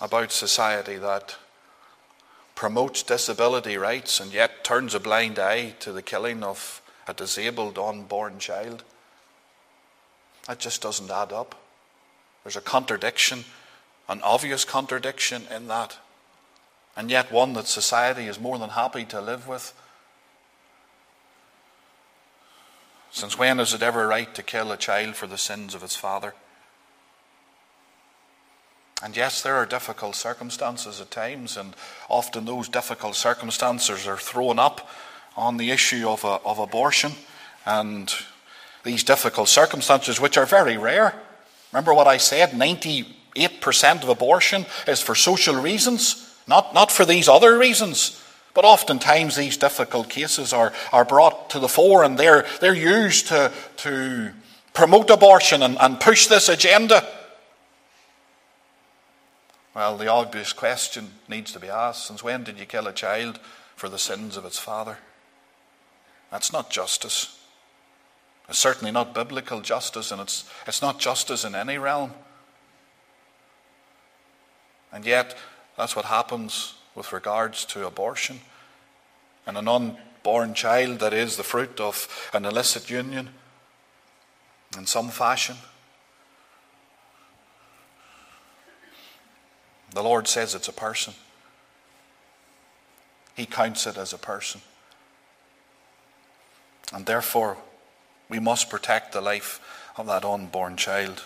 about 0.02 0.32
society 0.32 0.98
that 0.98 1.38
promotes 2.58 3.04
disability 3.04 3.78
rights 3.78 4.20
and 4.20 4.34
yet 4.34 4.64
turns 4.64 4.96
a 4.96 5.00
blind 5.00 5.38
eye 5.38 5.70
to 5.80 5.92
the 5.92 6.02
killing 6.02 6.44
of 6.44 6.82
a 7.08 7.14
disabled 7.14 7.78
unborn 7.78 8.40
child. 8.40 8.84
That 10.48 10.58
just 10.58 10.82
doesn't 10.82 11.12
add 11.12 11.32
up. 11.32 11.54
There's 12.44 12.56
a 12.56 12.62
contradiction, 12.62 13.46
an 14.10 14.22
obvious 14.24 14.66
contradiction 14.66 15.44
in 15.56 15.68
that, 15.68 16.00
and 16.96 17.12
yet 17.12 17.32
one 17.32 17.54
that 17.54 17.68
society 17.68 18.26
is 18.26 18.40
more 18.40 18.58
than 18.58 18.72
happy 18.72 19.06
to 19.06 19.22
live 19.22 19.48
with. 19.48 19.72
Since 23.12 23.38
when 23.38 23.60
is 23.60 23.76
it 23.76 23.84
ever 23.84 24.08
right 24.08 24.34
to 24.34 24.42
kill 24.42 24.72
a 24.72 24.78
child 24.78 25.16
for 25.16 25.28
the 25.28 25.38
sins 25.38 25.76
of 25.76 25.84
its 25.84 25.96
father? 25.96 26.34
And 29.04 29.16
yes, 29.16 29.44
there 29.44 29.56
are 29.56 29.66
difficult 29.66 30.16
circumstances 30.16 31.00
at 31.00 31.12
times, 31.12 31.56
and 31.56 31.76
often 32.10 32.46
those 32.46 32.68
difficult 32.68 33.16
circumstances 33.16 34.08
are 34.08 34.18
thrown 34.18 34.58
up 34.58 34.90
on 35.36 35.58
the 35.58 35.70
issue 35.70 36.10
of, 36.10 36.24
a, 36.24 36.40
of 36.44 36.58
abortion. 36.58 37.12
And 37.66 38.12
these 38.84 39.04
difficult 39.04 39.50
circumstances, 39.50 40.20
which 40.20 40.38
are 40.38 40.46
very 40.46 40.78
rare. 40.78 41.14
Remember 41.72 41.94
what 41.94 42.08
I 42.08 42.18
said 42.18 42.52
98% 42.52 44.04
of 44.04 44.10
abortion 44.10 44.66
is 44.88 45.02
for 45.02 45.14
social 45.14 45.56
reasons, 45.62 46.36
not, 46.48 46.74
not 46.74 46.92
for 46.92 47.06
these 47.06 47.28
other 47.28 47.58
reasons. 47.58 48.24
But 48.54 48.66
oftentimes 48.66 49.36
these 49.36 49.58
difficult 49.58 50.10
cases 50.10 50.54
are, 50.54 50.74
are 50.92 51.06
brought 51.06 51.52
to 51.52 51.60
the 51.60 51.68
fore 51.68 52.04
and 52.04 52.18
they're, 52.18 52.48
they're 52.62 52.74
used 52.74 53.28
to, 53.28 53.52
to 53.78 54.32
promote 54.74 55.12
abortion 55.12 55.62
and, 55.62 55.78
and 55.80 56.00
push 56.00 56.26
this 56.26 56.50
agenda. 56.50 57.08
Well, 59.78 59.96
the 59.96 60.08
obvious 60.08 60.54
question 60.54 61.12
needs 61.28 61.52
to 61.52 61.60
be 61.60 61.70
asked 61.70 62.08
since 62.08 62.24
when 62.24 62.44
did 62.44 62.58
you 62.58 62.66
kill 62.66 62.88
a 62.88 62.92
child 62.92 63.40
for 63.76 63.90
the 63.90 64.00
sins 64.00 64.36
of 64.36 64.44
its 64.44 64.58
father? 64.58 64.98
That's 66.32 66.52
not 66.52 66.72
justice. 66.72 67.40
It's 68.50 68.58
certainly 68.58 68.92
not 68.92 69.14
biblical 69.14 69.62
justice, 69.62 70.12
and 70.12 70.20
it's, 70.20 70.50
it's 70.66 70.82
not 70.82 71.00
justice 71.00 71.46
in 71.46 71.54
any 71.54 71.78
realm. 71.78 72.16
And 74.92 75.06
yet, 75.06 75.38
that's 75.78 75.96
what 75.96 76.06
happens 76.06 76.74
with 76.96 77.14
regards 77.14 77.64
to 77.66 77.86
abortion. 77.86 78.40
And 79.46 79.60
an 79.60 79.68
unborn 79.68 80.56
child 80.56 80.98
that 81.02 81.14
is 81.14 81.38
the 81.38 81.44
fruit 81.44 81.80
of 81.80 82.30
an 82.34 82.46
illicit 82.46 82.90
union 82.90 83.30
in 84.76 84.88
some 84.88 85.10
fashion. 85.10 85.58
The 89.92 90.04
Lord 90.04 90.28
says 90.28 90.54
it's 90.54 90.68
a 90.68 90.74
person. 90.74 91.14
He 93.36 93.46
counts 93.46 93.86
it 93.88 93.98
as 93.98 94.14
a 94.14 94.18
person. 94.18 94.62
And 96.94 97.06
therefore, 97.06 97.58
we 98.30 98.40
must 98.40 98.70
protect 98.70 99.14
the 99.14 99.22
life 99.22 99.60
of 99.98 100.08
that 100.08 100.26
unborn 100.26 100.78
child. 100.78 101.24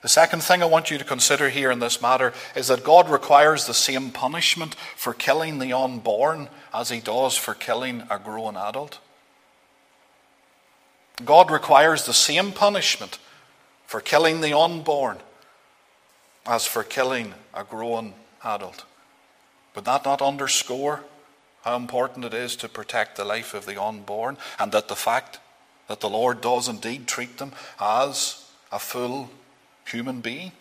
The 0.00 0.08
second 0.08 0.42
thing 0.42 0.62
I 0.62 0.66
want 0.66 0.90
you 0.90 0.98
to 0.98 1.04
consider 1.04 1.48
here 1.48 1.70
in 1.70 1.80
this 1.80 2.00
matter 2.00 2.32
is 2.54 2.68
that 2.68 2.84
God 2.84 3.10
requires 3.10 3.66
the 3.66 3.74
same 3.74 4.10
punishment 4.10 4.74
for 4.96 5.12
killing 5.12 5.58
the 5.58 5.72
unborn 5.72 6.48
as 6.72 6.90
he 6.90 7.00
does 7.00 7.36
for 7.36 7.54
killing 7.54 8.04
a 8.08 8.18
grown 8.18 8.56
adult. 8.56 9.00
God 11.24 11.50
requires 11.50 12.06
the 12.06 12.14
same 12.14 12.52
punishment 12.52 13.18
for 13.86 14.00
killing 14.00 14.40
the 14.40 14.56
unborn 14.56 15.18
as 16.48 16.66
for 16.66 16.82
killing 16.82 17.34
a 17.54 17.62
grown 17.62 18.14
adult. 18.42 18.84
Would 19.76 19.84
that 19.84 20.04
not 20.04 20.22
underscore 20.22 21.04
how 21.62 21.76
important 21.76 22.24
it 22.24 22.32
is 22.32 22.56
to 22.56 22.68
protect 22.68 23.16
the 23.16 23.24
life 23.24 23.52
of 23.52 23.66
the 23.66 23.80
unborn 23.80 24.38
and 24.58 24.72
that 24.72 24.88
the 24.88 24.96
fact 24.96 25.38
that 25.88 26.00
the 26.00 26.08
Lord 26.08 26.40
does 26.40 26.66
indeed 26.66 27.06
treat 27.06 27.36
them 27.36 27.52
as 27.78 28.50
a 28.72 28.78
full 28.78 29.30
human 29.86 30.20
being? 30.20 30.52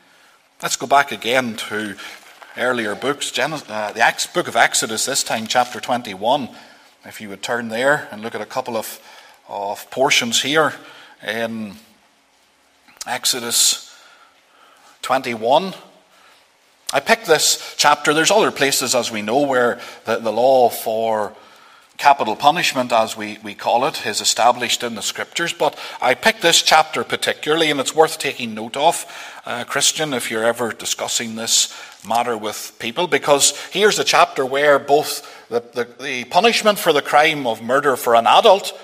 Let's 0.62 0.76
go 0.76 0.88
back 0.88 1.12
again 1.12 1.56
to 1.56 1.96
earlier 2.58 2.94
books, 2.94 3.38
uh, 3.40 3.92
the 3.94 4.30
book 4.34 4.48
of 4.48 4.56
Exodus, 4.56 5.06
this 5.06 5.24
time 5.24 5.48
chapter 5.48 5.80
21. 5.80 6.50
If 7.06 7.22
you 7.22 7.30
would 7.30 7.42
turn 7.42 7.70
there 7.70 8.10
and 8.12 8.22
look 8.22 8.36
at 8.36 8.42
a 8.42 8.46
couple 8.46 8.76
of, 8.76 9.00
of 9.48 9.90
portions 9.90 10.42
here 10.42 10.74
in 11.26 11.76
Exodus 13.06 13.87
21. 15.08 15.74
I 16.92 17.00
picked 17.00 17.28
this 17.28 17.76
chapter. 17.78 18.14
There's 18.14 18.30
other 18.30 18.52
places, 18.52 18.94
as 18.94 19.10
we 19.10 19.22
know, 19.22 19.40
where 19.40 19.80
the, 20.04 20.18
the 20.18 20.34
law 20.34 20.68
for 20.68 21.34
capital 21.96 22.36
punishment, 22.36 22.92
as 22.92 23.16
we, 23.16 23.38
we 23.42 23.56
call 23.56 23.86
it, 23.86 24.06
is 24.06 24.20
established 24.20 24.84
in 24.84 24.96
the 24.96 25.02
scriptures. 25.02 25.54
But 25.54 25.80
I 26.02 26.14
picked 26.14 26.42
this 26.42 26.62
chapter 26.62 27.06
particularly, 27.06 27.72
and 27.72 27.80
it's 27.80 27.96
worth 27.96 28.20
taking 28.20 28.54
note 28.54 28.76
of, 28.76 29.06
uh, 29.46 29.64
Christian, 29.64 30.14
if 30.14 30.30
you're 30.30 30.44
ever 30.44 30.74
discussing 30.74 31.36
this 31.36 31.74
matter 32.06 32.38
with 32.38 32.76
people, 32.78 33.08
because 33.08 33.58
here's 33.68 34.00
a 34.00 34.04
chapter 34.04 34.46
where 34.46 34.78
both 34.78 35.26
the, 35.48 35.62
the, 35.74 36.04
the 36.04 36.26
punishment 36.26 36.80
for 36.80 36.92
the 36.92 37.02
crime 37.02 37.48
of 37.48 37.62
murder 37.62 37.96
for 37.96 38.14
an 38.14 38.28
adult 38.28 38.78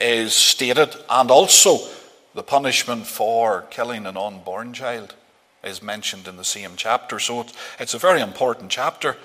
is 0.00 0.34
stated, 0.34 0.94
and 1.10 1.32
also 1.32 1.80
the 2.38 2.44
punishment 2.44 3.04
for 3.04 3.62
killing 3.62 4.06
an 4.06 4.16
unborn 4.16 4.72
child 4.72 5.16
is 5.64 5.82
mentioned 5.82 6.28
in 6.28 6.36
the 6.36 6.44
same 6.44 6.74
chapter. 6.76 7.18
So 7.18 7.44
it's, 7.80 7.94
a 7.94 7.98
very 7.98 8.20
important 8.20 8.70
chapter. 8.70 9.16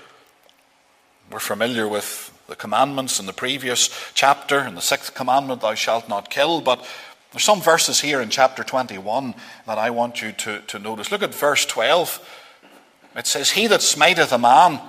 We're 1.32 1.38
familiar 1.38 1.88
with 1.88 2.36
the 2.47 2.56
commandments 2.56 3.19
in 3.19 3.28
the 3.28 3.32
previous 3.32 3.91
chapter, 4.15 4.62
in 4.62 4.73
the 4.73 4.82
sixth 4.82 5.13
commandment, 5.13 5.62
thou 5.62 5.76
shalt 5.76 6.10
not 6.10 6.32
kill. 6.32 6.60
But 6.60 6.84
there's 7.32 7.43
some 7.43 7.62
verses 7.62 8.02
here 8.02 8.19
in 8.19 8.32
chapter 8.32 8.63
21 8.63 9.36
that 9.67 9.78
I 9.78 9.91
want 9.91 10.23
you 10.23 10.32
to, 10.32 10.62
to 10.62 10.80
notice. 10.80 11.12
Look 11.12 11.21
at 11.21 11.36
verse 11.36 11.67
12. 11.67 12.39
It 13.15 13.28
says, 13.28 13.52
He 13.52 13.67
that 13.67 13.84
smiteth 13.84 14.32
a 14.32 14.39
man 14.39 14.82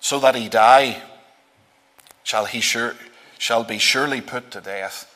so 0.00 0.18
that 0.20 0.34
he 0.34 0.48
die, 0.48 1.02
shall, 2.22 2.46
he 2.46 2.62
sure, 2.62 2.94
shall 3.36 3.64
be 3.64 3.76
surely 3.76 4.22
put 4.22 4.50
to 4.52 4.62
death. 4.62 5.09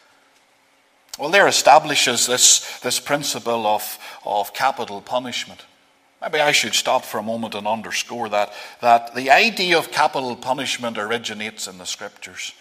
Well, 1.18 1.30
there 1.30 1.46
establishes 1.46 2.26
this, 2.26 2.80
this 2.80 2.98
principle 2.98 3.66
of, 3.66 3.98
of 4.24 4.52
capital 4.52 5.00
punishment. 5.00 5.64
Maybe 6.20 6.40
I 6.40 6.52
should 6.52 6.74
stop 6.74 7.04
for 7.04 7.18
a 7.18 7.22
moment 7.22 7.54
and 7.54 7.68
underscore 7.68 8.28
that, 8.30 8.52
that 8.80 9.14
the 9.14 9.30
idea 9.30 9.78
of 9.78 9.92
capital 9.92 10.34
punishment 10.34 10.98
originates 10.98 11.68
in 11.68 11.78
the 11.78 11.86
Scriptures. 11.86 12.52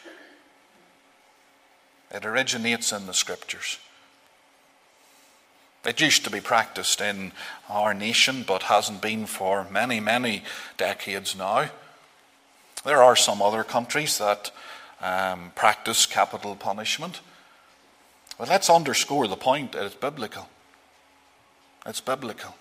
It 2.11 2.25
originates 2.25 2.91
in 2.91 3.07
the 3.07 3.13
Scriptures. 3.13 3.79
It 5.85 5.99
used 5.99 6.23
to 6.23 6.29
be 6.29 6.39
practiced 6.39 7.01
in 7.01 7.31
our 7.69 7.93
nation, 7.93 8.43
but 8.47 8.63
hasn't 8.63 9.01
been 9.01 9.25
for 9.25 9.67
many, 9.71 9.99
many 9.99 10.43
decades 10.77 11.35
now. 11.35 11.69
There 12.85 13.01
are 13.01 13.15
some 13.15 13.41
other 13.41 13.63
countries 13.63 14.17
that 14.19 14.51
um, 15.01 15.51
practice 15.55 16.05
capital 16.05 16.55
punishment. 16.55 17.21
But 18.37 18.49
let's 18.49 18.69
underscore 18.69 19.27
the 19.27 19.35
point 19.35 19.73
that 19.73 19.85
it's 19.85 19.95
biblical. 19.95 20.49
It's 21.85 22.01
biblical. 22.01 22.55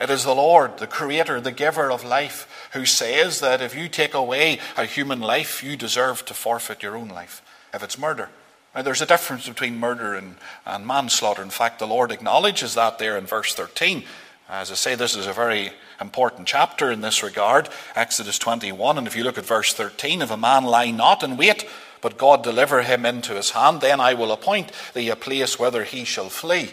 It 0.00 0.10
is 0.10 0.24
the 0.24 0.34
Lord, 0.34 0.78
the 0.78 0.86
Creator, 0.86 1.40
the 1.40 1.52
giver 1.52 1.90
of 1.90 2.04
life, 2.04 2.68
who 2.72 2.84
says 2.84 3.40
that 3.40 3.62
if 3.62 3.74
you 3.74 3.88
take 3.88 4.12
away 4.12 4.58
a 4.76 4.84
human 4.84 5.20
life, 5.20 5.62
you 5.62 5.76
deserve 5.76 6.24
to 6.26 6.34
forfeit 6.34 6.82
your 6.82 6.96
own 6.96 7.08
life, 7.08 7.42
if 7.72 7.82
it's 7.82 7.98
murder. 7.98 8.28
Now, 8.74 8.82
there's 8.82 9.00
a 9.00 9.06
difference 9.06 9.48
between 9.48 9.80
murder 9.80 10.14
and, 10.14 10.36
and 10.66 10.86
manslaughter. 10.86 11.42
In 11.42 11.48
fact, 11.48 11.78
the 11.78 11.86
Lord 11.86 12.12
acknowledges 12.12 12.74
that 12.74 12.98
there 12.98 13.16
in 13.16 13.24
verse 13.24 13.54
13. 13.54 14.04
As 14.50 14.70
I 14.70 14.74
say, 14.74 14.94
this 14.94 15.16
is 15.16 15.26
a 15.26 15.32
very 15.32 15.72
important 15.98 16.46
chapter 16.46 16.92
in 16.92 17.00
this 17.00 17.22
regard, 17.22 17.70
Exodus 17.94 18.38
21. 18.38 18.98
And 18.98 19.06
if 19.06 19.16
you 19.16 19.24
look 19.24 19.38
at 19.38 19.46
verse 19.46 19.72
13, 19.72 20.20
if 20.20 20.30
a 20.30 20.36
man 20.36 20.64
lie 20.64 20.90
not 20.90 21.22
in 21.22 21.38
wait, 21.38 21.66
but 22.00 22.18
God 22.18 22.42
deliver 22.42 22.82
him 22.82 23.06
into 23.06 23.34
his 23.34 23.50
hand, 23.50 23.80
then 23.80 24.00
I 24.00 24.14
will 24.14 24.32
appoint 24.32 24.72
thee 24.94 25.08
a 25.08 25.16
place 25.16 25.58
whither 25.58 25.84
he 25.84 26.04
shall 26.04 26.28
flee. 26.28 26.70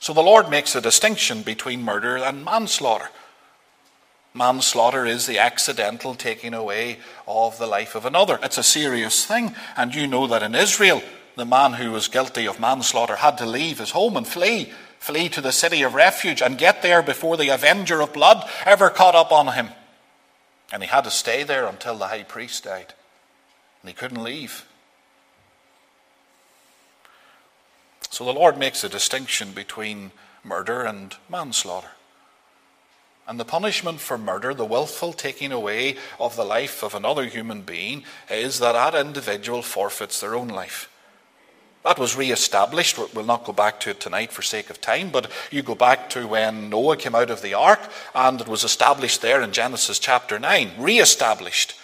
So 0.00 0.12
the 0.12 0.20
Lord 0.20 0.50
makes 0.50 0.74
a 0.74 0.80
distinction 0.80 1.42
between 1.42 1.82
murder 1.82 2.16
and 2.16 2.44
manslaughter. 2.44 3.08
Manslaughter 4.34 5.06
is 5.06 5.26
the 5.26 5.38
accidental 5.38 6.14
taking 6.14 6.54
away 6.54 6.98
of 7.26 7.56
the 7.58 7.66
life 7.66 7.94
of 7.94 8.04
another. 8.04 8.38
It's 8.42 8.58
a 8.58 8.64
serious 8.64 9.24
thing, 9.24 9.54
and 9.76 9.94
you 9.94 10.06
know 10.06 10.26
that 10.26 10.42
in 10.42 10.54
Israel, 10.54 11.02
the 11.36 11.46
man 11.46 11.74
who 11.74 11.92
was 11.92 12.08
guilty 12.08 12.46
of 12.46 12.60
manslaughter 12.60 13.16
had 13.16 13.38
to 13.38 13.46
leave 13.46 13.78
his 13.78 13.92
home 13.92 14.16
and 14.16 14.26
flee, 14.26 14.72
flee 14.98 15.28
to 15.30 15.40
the 15.40 15.52
city 15.52 15.82
of 15.82 15.94
refuge, 15.94 16.42
and 16.42 16.58
get 16.58 16.82
there 16.82 17.02
before 17.02 17.36
the 17.36 17.48
avenger 17.50 18.00
of 18.00 18.12
blood 18.12 18.48
ever 18.66 18.90
caught 18.90 19.14
up 19.14 19.30
on 19.30 19.54
him. 19.54 19.68
And 20.72 20.82
he 20.82 20.88
had 20.88 21.04
to 21.04 21.10
stay 21.10 21.44
there 21.44 21.66
until 21.66 21.96
the 21.96 22.08
high 22.08 22.24
priest 22.24 22.64
died 22.64 22.92
and 23.84 23.90
he 23.90 23.94
couldn't 23.94 24.22
leave. 24.22 24.64
So 28.08 28.24
the 28.24 28.32
Lord 28.32 28.56
makes 28.56 28.82
a 28.82 28.88
distinction 28.88 29.52
between 29.52 30.10
murder 30.42 30.84
and 30.84 31.14
manslaughter. 31.28 31.90
And 33.28 33.38
the 33.38 33.44
punishment 33.44 34.00
for 34.00 34.16
murder, 34.16 34.54
the 34.54 34.64
willful 34.64 35.12
taking 35.12 35.52
away 35.52 35.96
of 36.18 36.34
the 36.34 36.46
life 36.46 36.82
of 36.82 36.94
another 36.94 37.26
human 37.26 37.60
being, 37.60 38.04
is 38.30 38.58
that 38.60 38.72
that 38.72 38.94
individual 38.98 39.60
forfeits 39.60 40.18
their 40.18 40.34
own 40.34 40.48
life. 40.48 40.88
That 41.82 41.98
was 41.98 42.16
re 42.16 42.30
established. 42.30 42.98
We'll 43.14 43.26
not 43.26 43.44
go 43.44 43.52
back 43.52 43.80
to 43.80 43.90
it 43.90 44.00
tonight 44.00 44.32
for 44.32 44.40
sake 44.40 44.70
of 44.70 44.80
time, 44.80 45.10
but 45.10 45.30
you 45.50 45.60
go 45.60 45.74
back 45.74 46.08
to 46.10 46.26
when 46.26 46.70
Noah 46.70 46.96
came 46.96 47.14
out 47.14 47.28
of 47.28 47.42
the 47.42 47.52
ark, 47.52 47.80
and 48.14 48.40
it 48.40 48.48
was 48.48 48.64
established 48.64 49.20
there 49.20 49.42
in 49.42 49.52
Genesis 49.52 49.98
chapter 49.98 50.38
9. 50.38 50.70
Re 50.78 50.98
established. 50.98 51.74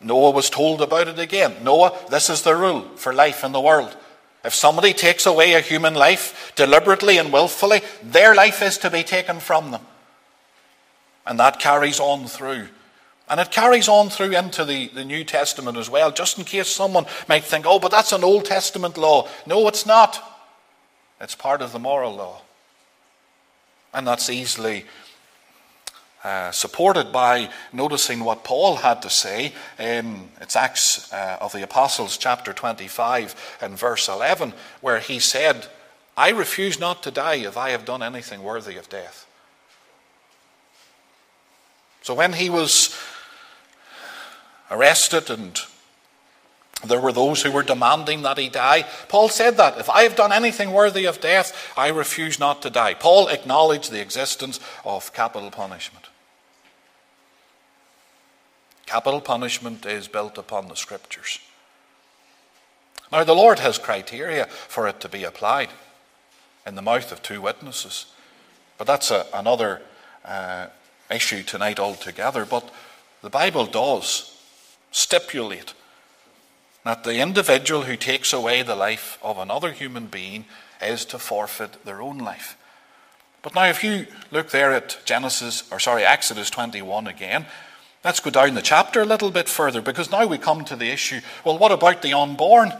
Noah 0.00 0.30
was 0.30 0.50
told 0.50 0.80
about 0.80 1.08
it 1.08 1.18
again. 1.18 1.56
Noah, 1.62 1.96
this 2.10 2.30
is 2.30 2.42
the 2.42 2.54
rule 2.54 2.82
for 2.96 3.12
life 3.12 3.44
in 3.44 3.52
the 3.52 3.60
world. 3.60 3.96
If 4.44 4.54
somebody 4.54 4.92
takes 4.92 5.26
away 5.26 5.54
a 5.54 5.60
human 5.60 5.94
life 5.94 6.52
deliberately 6.54 7.18
and 7.18 7.32
willfully, 7.32 7.82
their 8.02 8.34
life 8.34 8.62
is 8.62 8.78
to 8.78 8.90
be 8.90 9.02
taken 9.02 9.40
from 9.40 9.72
them. 9.72 9.82
And 11.26 11.38
that 11.40 11.58
carries 11.58 11.98
on 11.98 12.26
through. 12.26 12.68
And 13.28 13.40
it 13.40 13.50
carries 13.50 13.88
on 13.88 14.08
through 14.08 14.36
into 14.36 14.64
the, 14.64 14.88
the 14.88 15.04
New 15.04 15.24
Testament 15.24 15.76
as 15.76 15.90
well, 15.90 16.10
just 16.10 16.38
in 16.38 16.44
case 16.44 16.68
someone 16.68 17.04
might 17.28 17.44
think, 17.44 17.66
oh, 17.66 17.78
but 17.78 17.90
that's 17.90 18.12
an 18.12 18.24
Old 18.24 18.44
Testament 18.44 18.96
law. 18.96 19.28
No, 19.46 19.68
it's 19.68 19.84
not. 19.84 20.22
It's 21.20 21.34
part 21.34 21.60
of 21.60 21.72
the 21.72 21.78
moral 21.78 22.14
law. 22.14 22.40
And 23.92 24.06
that's 24.06 24.30
easily 24.30 24.86
uh, 26.24 26.50
supported 26.50 27.12
by 27.12 27.48
noticing 27.72 28.24
what 28.24 28.44
Paul 28.44 28.76
had 28.76 29.02
to 29.02 29.10
say 29.10 29.52
in 29.78 30.30
it's 30.40 30.56
Acts 30.56 31.12
uh, 31.12 31.38
of 31.40 31.52
the 31.52 31.62
Apostles, 31.62 32.16
chapter 32.16 32.52
25, 32.52 33.58
and 33.60 33.78
verse 33.78 34.08
11, 34.08 34.52
where 34.80 34.98
he 34.98 35.18
said, 35.18 35.66
I 36.16 36.30
refuse 36.30 36.80
not 36.80 37.02
to 37.04 37.10
die 37.10 37.36
if 37.36 37.56
I 37.56 37.70
have 37.70 37.84
done 37.84 38.02
anything 38.02 38.42
worthy 38.42 38.76
of 38.76 38.88
death. 38.88 39.26
So 42.02 42.14
when 42.14 42.32
he 42.32 42.50
was 42.50 42.96
arrested 44.70 45.30
and 45.30 45.58
there 46.84 47.00
were 47.00 47.12
those 47.12 47.42
who 47.42 47.50
were 47.50 47.64
demanding 47.64 48.22
that 48.22 48.38
he 48.38 48.48
die. 48.48 48.84
Paul 49.08 49.28
said 49.28 49.56
that. 49.56 49.78
If 49.78 49.90
I 49.90 50.02
have 50.04 50.14
done 50.14 50.32
anything 50.32 50.70
worthy 50.70 51.06
of 51.06 51.20
death, 51.20 51.72
I 51.76 51.88
refuse 51.88 52.38
not 52.38 52.62
to 52.62 52.70
die. 52.70 52.94
Paul 52.94 53.28
acknowledged 53.28 53.90
the 53.90 54.00
existence 54.00 54.60
of 54.84 55.12
capital 55.12 55.50
punishment. 55.50 56.07
Capital 58.88 59.20
punishment 59.20 59.84
is 59.84 60.08
built 60.08 60.38
upon 60.38 60.68
the 60.68 60.74
scriptures. 60.74 61.40
Now, 63.12 63.22
the 63.22 63.34
Lord 63.34 63.58
has 63.58 63.76
criteria 63.76 64.46
for 64.46 64.88
it 64.88 64.98
to 65.00 65.10
be 65.10 65.24
applied 65.24 65.68
in 66.66 66.74
the 66.74 66.80
mouth 66.80 67.12
of 67.12 67.22
two 67.22 67.42
witnesses. 67.42 68.06
But 68.78 68.86
that's 68.86 69.10
a, 69.10 69.26
another 69.34 69.82
uh, 70.24 70.68
issue 71.10 71.42
tonight 71.42 71.78
altogether. 71.78 72.46
But 72.46 72.72
the 73.20 73.28
Bible 73.28 73.66
does 73.66 74.34
stipulate 74.90 75.74
that 76.84 77.04
the 77.04 77.20
individual 77.20 77.82
who 77.82 77.96
takes 77.98 78.32
away 78.32 78.62
the 78.62 78.74
life 78.74 79.18
of 79.22 79.36
another 79.36 79.72
human 79.72 80.06
being 80.06 80.46
is 80.80 81.04
to 81.04 81.18
forfeit 81.18 81.84
their 81.84 82.00
own 82.00 82.16
life. 82.16 82.56
But 83.42 83.54
now, 83.54 83.66
if 83.66 83.84
you 83.84 84.06
look 84.30 84.48
there 84.48 84.72
at 84.72 84.96
Genesis, 85.04 85.70
or 85.70 85.78
sorry, 85.78 86.04
Exodus 86.06 86.48
21 86.48 87.06
again, 87.06 87.44
Let's 88.08 88.20
go 88.20 88.30
down 88.30 88.54
the 88.54 88.62
chapter 88.62 89.02
a 89.02 89.04
little 89.04 89.30
bit 89.30 89.50
further 89.50 89.82
because 89.82 90.10
now 90.10 90.24
we 90.24 90.38
come 90.38 90.64
to 90.64 90.76
the 90.76 90.90
issue 90.90 91.20
well, 91.44 91.58
what 91.58 91.72
about 91.72 92.00
the 92.00 92.14
unborn? 92.14 92.72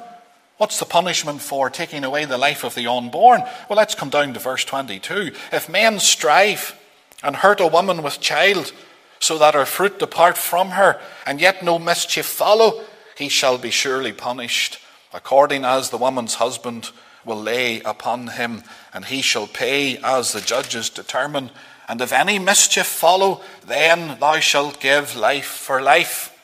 What's 0.57 0.79
the 0.79 0.87
punishment 0.87 1.43
for 1.43 1.69
taking 1.69 2.03
away 2.03 2.25
the 2.25 2.38
life 2.38 2.64
of 2.64 2.75
the 2.75 2.87
unborn? 2.87 3.43
Well, 3.69 3.77
let's 3.77 3.95
come 3.95 4.09
down 4.09 4.33
to 4.33 4.41
verse 4.41 4.64
22. 4.64 5.33
If 5.53 5.69
men 5.69 5.99
strive 6.01 6.81
and 7.23 7.37
hurt 7.37 7.61
a 7.61 7.67
woman 7.67 8.03
with 8.03 8.21
child, 8.21 8.73
so 9.21 9.37
that 9.37 9.53
her 9.53 9.67
fruit 9.67 9.99
depart 9.99 10.38
from 10.38 10.71
her, 10.71 10.99
and 11.27 11.43
yet 11.43 11.62
no 11.62 11.79
mischief 11.79 12.25
follow, 12.25 12.83
he 13.14 13.29
shall 13.29 13.59
be 13.59 13.71
surely 13.71 14.14
punished, 14.14 14.79
according 15.12 15.62
as 15.62 15.91
the 15.91 15.99
woman's 15.99 16.37
husband 16.37 16.91
will 17.27 17.43
lay 17.43 17.83
upon 17.83 18.29
him, 18.29 18.62
and 18.95 19.05
he 19.05 19.21
shall 19.21 19.47
pay 19.47 19.99
as 19.99 20.33
the 20.33 20.41
judges 20.41 20.88
determine. 20.88 21.51
And 21.88 22.01
if 22.03 22.12
any 22.12 22.38
mischief 22.38 22.87
follow, 22.87 23.40
then 23.66 24.18
thou 24.20 24.40
shalt 24.40 24.79
give 24.79 25.16
life 25.16 25.46
for 25.46 25.81
life. 25.81 26.35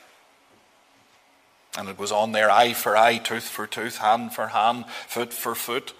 And 1.77 1.87
it 1.87 1.97
goes 1.97 2.11
on 2.11 2.31
there 2.31 2.49
eye 2.49 2.73
for 2.73 2.97
eye, 2.97 3.17
tooth 3.17 3.43
for 3.43 3.67
tooth, 3.67 3.97
hand 3.97 4.33
for 4.33 4.47
hand, 4.47 4.85
foot 5.07 5.31
for 5.31 5.53
foot, 5.53 5.93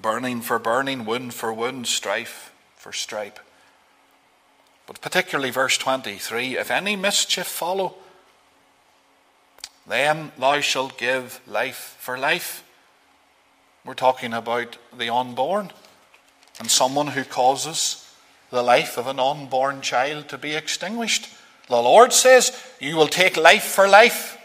burning 0.00 0.40
for 0.40 0.58
burning, 0.58 1.04
wound 1.04 1.34
for 1.34 1.52
wound, 1.52 1.86
strife 1.86 2.52
for 2.76 2.92
stripe. 2.92 3.38
But 4.86 5.02
particularly 5.02 5.50
verse 5.50 5.76
23 5.76 6.56
if 6.56 6.70
any 6.70 6.96
mischief 6.96 7.46
follow, 7.46 7.96
then 9.86 10.32
thou 10.38 10.60
shalt 10.60 10.96
give 10.96 11.40
life 11.46 11.96
for 11.98 12.16
life. 12.16 12.64
We're 13.84 13.94
talking 13.94 14.32
about 14.32 14.78
the 14.96 15.12
unborn 15.12 15.72
and 16.58 16.70
someone 16.70 17.08
who 17.08 17.24
causes 17.24 18.07
the 18.50 18.62
life 18.62 18.96
of 18.96 19.06
an 19.06 19.18
unborn 19.18 19.80
child 19.80 20.28
to 20.28 20.38
be 20.38 20.54
extinguished. 20.54 21.28
The 21.68 21.76
Lord 21.76 22.12
says, 22.12 22.58
You 22.80 22.96
will 22.96 23.08
take 23.08 23.36
life 23.36 23.64
for 23.64 23.86
life. 23.86 24.38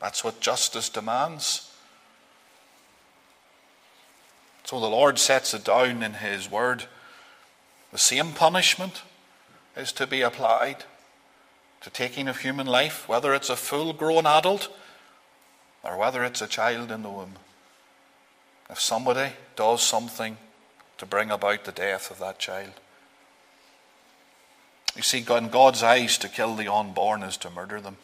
That's 0.00 0.22
what 0.22 0.40
justice 0.40 0.88
demands. 0.88 1.72
So 4.64 4.78
the 4.78 4.86
Lord 4.86 5.18
sets 5.18 5.54
it 5.54 5.64
down 5.64 6.02
in 6.02 6.14
His 6.14 6.50
Word. 6.50 6.84
The 7.90 7.98
same 7.98 8.32
punishment 8.32 9.02
is 9.76 9.92
to 9.92 10.06
be 10.06 10.20
applied 10.20 10.84
to 11.80 11.90
taking 11.90 12.28
of 12.28 12.38
human 12.38 12.66
life, 12.66 13.08
whether 13.08 13.32
it's 13.34 13.48
a 13.48 13.56
full 13.56 13.92
grown 13.92 14.26
adult 14.26 14.68
or 15.82 15.96
whether 15.96 16.22
it's 16.24 16.42
a 16.42 16.46
child 16.46 16.90
in 16.90 17.02
the 17.02 17.08
womb. 17.08 17.36
If 18.68 18.80
somebody 18.80 19.32
does 19.56 19.82
something 19.82 20.36
to 20.98 21.06
bring 21.06 21.30
about 21.30 21.64
the 21.64 21.72
death 21.72 22.10
of 22.10 22.18
that 22.18 22.38
child. 22.38 22.72
You 24.96 25.02
see, 25.02 25.24
in 25.28 25.48
God's 25.48 25.82
eyes, 25.82 26.18
to 26.18 26.28
kill 26.28 26.56
the 26.56 26.72
unborn 26.72 27.22
is 27.22 27.36
to 27.38 27.50
murder 27.50 27.80
them. 27.80 27.96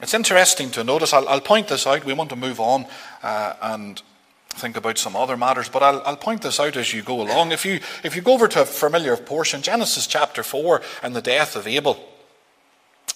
It's 0.00 0.12
interesting 0.12 0.70
to 0.72 0.84
notice, 0.84 1.14
I'll, 1.14 1.26
I'll 1.28 1.40
point 1.40 1.68
this 1.68 1.86
out, 1.86 2.04
we 2.04 2.12
want 2.12 2.28
to 2.30 2.36
move 2.36 2.60
on 2.60 2.84
uh, 3.22 3.54
and 3.62 4.02
think 4.50 4.76
about 4.76 4.98
some 4.98 5.16
other 5.16 5.36
matters, 5.36 5.70
but 5.70 5.82
I'll, 5.82 6.02
I'll, 6.04 6.16
point 6.16 6.42
this 6.42 6.60
out 6.60 6.76
as 6.76 6.92
you 6.92 7.02
go 7.02 7.22
along. 7.22 7.52
If 7.52 7.64
you, 7.64 7.80
if 8.04 8.14
you 8.14 8.20
go 8.20 8.34
over 8.34 8.48
to 8.48 8.62
a 8.62 8.66
familiar 8.66 9.16
portion, 9.16 9.62
Genesis 9.62 10.06
chapter 10.06 10.42
4 10.42 10.82
and 11.02 11.16
the 11.16 11.22
death 11.22 11.56
of 11.56 11.66
Abel, 11.66 11.98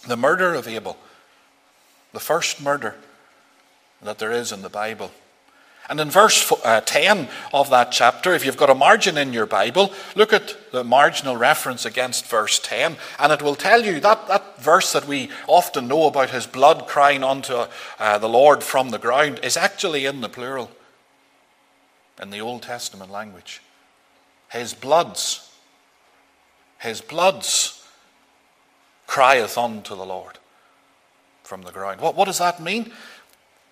the 0.07 0.16
murder 0.16 0.55
of 0.55 0.66
Abel, 0.66 0.97
the 2.12 2.21
first 2.21 2.62
murder 2.62 2.97
that 4.01 4.19
there 4.19 4.33
is 4.33 4.51
in 4.51 4.62
the 4.62 4.71
Bible. 4.71 5.11
And 5.90 5.98
in 5.98 6.09
verse 6.09 6.53
uh, 6.64 6.81
10 6.83 7.29
of 7.53 7.68
that 7.70 7.90
chapter, 7.90 8.33
if 8.33 8.46
you've 8.46 8.57
got 8.57 8.70
a 8.70 8.76
margin 8.76 9.18
in 9.18 9.33
your 9.33 9.44
Bible, 9.44 9.92
look 10.14 10.33
at 10.33 10.57
the 10.70 10.85
marginal 10.85 11.37
reference 11.37 11.85
against 11.85 12.26
verse 12.26 12.61
10, 12.61 12.96
and 13.18 13.33
it 13.33 13.42
will 13.42 13.57
tell 13.57 13.85
you 13.85 13.98
that, 13.98 14.29
that 14.29 14.62
verse 14.62 14.92
that 14.92 15.09
we 15.09 15.31
often 15.48 15.88
know 15.88 16.07
about 16.07 16.31
his 16.31 16.46
blood 16.46 16.87
crying 16.87 17.24
unto 17.24 17.64
uh, 17.98 18.18
the 18.18 18.29
Lord 18.29 18.62
from 18.62 18.90
the 18.90 19.00
ground 19.00 19.40
is 19.42 19.57
actually 19.57 20.07
in 20.07 20.20
the 20.20 20.29
plural 20.29 20.70
in 22.22 22.31
the 22.31 22.40
Old 22.40 22.62
Testament 22.62 23.11
language. 23.11 23.61
His 24.50 24.74
bloods, 24.74 25.50
his 26.79 27.00
bloods 27.00 27.85
crieth 29.09 29.59
unto 29.59 29.96
the 29.96 30.07
Lord 30.07 30.38
from 31.42 31.62
the 31.62 31.72
ground. 31.72 32.00
What, 32.00 32.14
what 32.14 32.26
does 32.26 32.38
that 32.38 32.62
mean? 32.62 32.92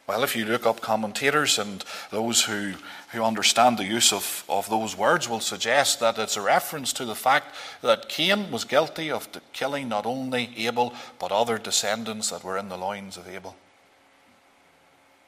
Well, 0.08 0.24
if 0.24 0.34
you 0.34 0.46
look 0.46 0.64
up 0.64 0.80
commentators 0.80 1.58
and 1.58 1.84
those 2.10 2.44
who, 2.44 2.72
who 3.12 3.22
understand 3.22 3.76
the 3.76 3.84
use 3.84 4.10
of, 4.10 4.42
of 4.48 4.70
those 4.70 4.96
words 4.96 5.28
will 5.28 5.40
suggest 5.40 6.00
that 6.00 6.18
it's 6.18 6.38
a 6.38 6.40
reference 6.40 6.94
to 6.94 7.04
the 7.04 7.14
fact 7.14 7.54
that 7.82 8.08
Cain 8.08 8.50
was 8.50 8.64
guilty 8.64 9.10
of 9.10 9.28
killing 9.52 9.86
not 9.90 10.06
only 10.06 10.50
Abel, 10.56 10.94
but 11.18 11.30
other 11.30 11.58
descendants 11.58 12.30
that 12.30 12.42
were 12.42 12.56
in 12.56 12.70
the 12.70 12.78
loins 12.78 13.18
of 13.18 13.28
Abel. 13.28 13.54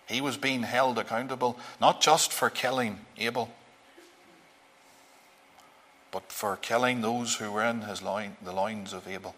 He 0.08 0.22
was 0.22 0.38
being 0.38 0.62
held 0.62 0.98
accountable 0.98 1.58
not 1.78 2.00
just 2.00 2.32
for 2.32 2.48
killing 2.48 3.00
Abel, 3.18 3.50
but 6.10 6.32
for 6.32 6.56
killing 6.56 7.02
those 7.02 7.36
who 7.36 7.52
were 7.52 7.64
in 7.64 7.82
his 7.82 8.00
loin, 8.00 8.38
the 8.42 8.52
loins 8.52 8.94
of 8.94 9.06
Abel. 9.06 9.34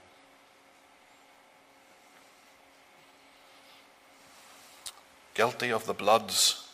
Guilty 5.34 5.72
of 5.72 5.86
the 5.86 5.94
bloods. 5.94 6.66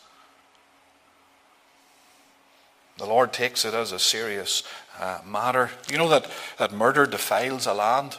The 2.97 3.05
Lord 3.05 3.31
takes 3.31 3.63
it 3.63 3.73
as 3.73 3.93
a 3.93 3.99
serious 3.99 4.63
uh, 4.99 5.19
matter. 5.25 5.71
You 5.89 5.97
know 5.97 6.09
that, 6.09 6.29
that 6.57 6.73
murder 6.73 7.05
defiles 7.05 7.65
a 7.65 7.73
land? 7.73 8.17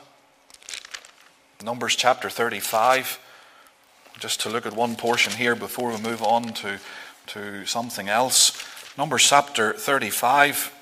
Numbers 1.62 1.94
chapter 1.96 2.30
35. 2.30 3.20
Just 4.18 4.40
to 4.40 4.48
look 4.48 4.64
at 4.64 4.74
one 4.74 4.96
portion 4.96 5.34
here 5.34 5.54
before 5.54 5.90
we 5.90 6.00
move 6.00 6.22
on 6.22 6.44
to, 6.54 6.80
to 7.28 7.66
something 7.66 8.08
else. 8.08 8.52
Numbers 8.96 9.28
chapter 9.28 9.74
35. 9.74 10.72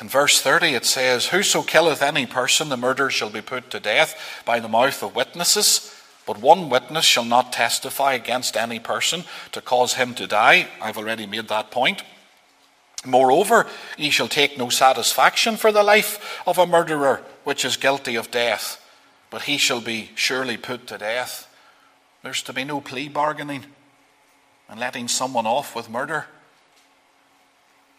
In 0.00 0.08
verse 0.08 0.40
30 0.40 0.74
it 0.74 0.84
says, 0.84 1.28
Whoso 1.28 1.62
killeth 1.62 2.02
any 2.02 2.26
person, 2.26 2.68
the 2.68 2.76
murderer 2.76 3.10
shall 3.10 3.30
be 3.30 3.40
put 3.40 3.70
to 3.70 3.80
death 3.80 4.42
by 4.44 4.58
the 4.58 4.68
mouth 4.68 5.02
of 5.02 5.14
witnesses. 5.14 5.94
But 6.28 6.42
one 6.42 6.68
witness 6.68 7.06
shall 7.06 7.24
not 7.24 7.54
testify 7.54 8.12
against 8.12 8.54
any 8.54 8.78
person 8.78 9.24
to 9.52 9.62
cause 9.62 9.94
him 9.94 10.12
to 10.16 10.26
die. 10.26 10.68
I've 10.78 10.98
already 10.98 11.24
made 11.24 11.48
that 11.48 11.70
point. 11.70 12.02
Moreover, 13.06 13.66
ye 13.96 14.10
shall 14.10 14.28
take 14.28 14.58
no 14.58 14.68
satisfaction 14.68 15.56
for 15.56 15.72
the 15.72 15.82
life 15.82 16.42
of 16.46 16.58
a 16.58 16.66
murderer 16.66 17.22
which 17.44 17.64
is 17.64 17.78
guilty 17.78 18.14
of 18.14 18.30
death, 18.30 18.78
but 19.30 19.42
he 19.42 19.56
shall 19.56 19.80
be 19.80 20.10
surely 20.16 20.58
put 20.58 20.86
to 20.88 20.98
death. 20.98 21.48
There's 22.22 22.42
to 22.42 22.52
be 22.52 22.64
no 22.64 22.82
plea 22.82 23.08
bargaining 23.08 23.64
and 24.68 24.78
letting 24.78 25.08
someone 25.08 25.46
off 25.46 25.74
with 25.74 25.88
murder. 25.88 26.26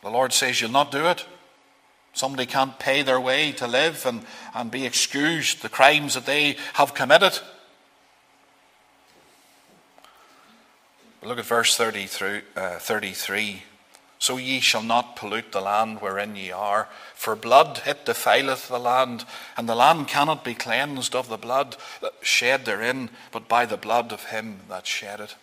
The 0.04 0.12
Lord 0.12 0.34
says 0.34 0.62
you'll 0.62 0.70
not 0.70 0.92
do 0.92 1.08
it. 1.08 1.26
Somebody 2.14 2.46
can't 2.46 2.78
pay 2.78 3.02
their 3.02 3.20
way 3.20 3.54
to 3.54 3.66
live 3.66 4.06
and, 4.06 4.24
and 4.54 4.70
be 4.70 4.86
excused 4.86 5.64
the 5.64 5.70
crimes 5.70 6.14
that 6.14 6.28
they 6.28 6.58
have 6.74 6.94
committed. 6.94 7.40
Look 11.22 11.38
at 11.38 11.46
verse 11.46 11.76
33, 11.76 12.42
uh, 12.56 12.80
33. 12.80 13.64
So 14.20 14.38
ye 14.38 14.60
shall 14.60 14.84
not 14.84 15.16
pollute 15.16 15.52
the 15.52 15.62
land 15.62 16.02
wherein 16.02 16.36
ye 16.36 16.52
are, 16.52 16.90
for 17.14 17.36
blood 17.36 17.82
it 17.86 18.06
defileth 18.06 18.68
the 18.68 18.80
land, 18.80 19.26
and 19.56 19.68
the 19.68 19.76
land 19.76 20.10
cannot 20.10 20.44
be 20.44 20.54
cleansed 20.54 21.16
of 21.16 21.30
the 21.30 21.38
blood 21.38 21.78
shed 22.22 22.66
therein, 22.66 23.10
but 23.32 23.48
by 23.48 23.66
the 23.66 23.78
blood 23.78 24.12
of 24.12 24.26
him 24.26 24.62
that 24.68 24.86
shed 24.86 25.22
it. 25.22 25.36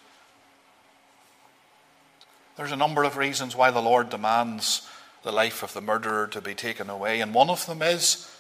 There's 2.57 2.73
a 2.73 2.77
number 2.77 3.05
of 3.05 3.17
reasons 3.17 3.57
why 3.57 3.71
the 3.71 3.83
Lord 3.83 4.11
demands 4.11 4.87
the 5.23 5.33
life 5.33 5.63
of 5.63 5.73
the 5.73 5.81
murderer 5.81 6.27
to 6.29 6.41
be 6.41 6.55
taken 6.55 6.91
away, 6.91 7.21
and 7.21 7.35
one 7.35 7.51
of 7.51 7.67
them 7.67 7.81
is 7.83 8.31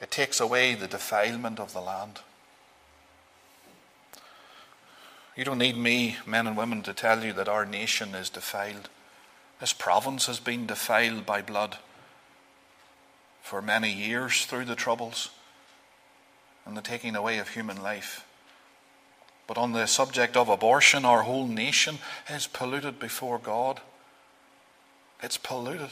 it 0.00 0.10
takes 0.10 0.38
away 0.38 0.74
the 0.74 0.86
defilement 0.86 1.58
of 1.58 1.72
the 1.72 1.80
land. 1.80 2.20
You 5.38 5.44
don't 5.44 5.58
need 5.58 5.76
me, 5.76 6.16
men 6.26 6.48
and 6.48 6.56
women, 6.56 6.82
to 6.82 6.92
tell 6.92 7.24
you 7.24 7.32
that 7.34 7.48
our 7.48 7.64
nation 7.64 8.12
is 8.12 8.28
defiled. 8.28 8.88
This 9.60 9.72
province 9.72 10.26
has 10.26 10.40
been 10.40 10.66
defiled 10.66 11.24
by 11.24 11.42
blood 11.42 11.78
for 13.40 13.62
many 13.62 13.92
years 13.92 14.46
through 14.46 14.64
the 14.64 14.74
Troubles 14.74 15.30
and 16.66 16.76
the 16.76 16.82
taking 16.82 17.14
away 17.14 17.38
of 17.38 17.50
human 17.50 17.80
life. 17.80 18.26
But 19.46 19.58
on 19.58 19.70
the 19.70 19.86
subject 19.86 20.36
of 20.36 20.48
abortion, 20.48 21.04
our 21.04 21.22
whole 21.22 21.46
nation 21.46 21.98
is 22.28 22.48
polluted 22.48 22.98
before 22.98 23.38
God. 23.38 23.80
It's 25.22 25.38
polluted. 25.38 25.90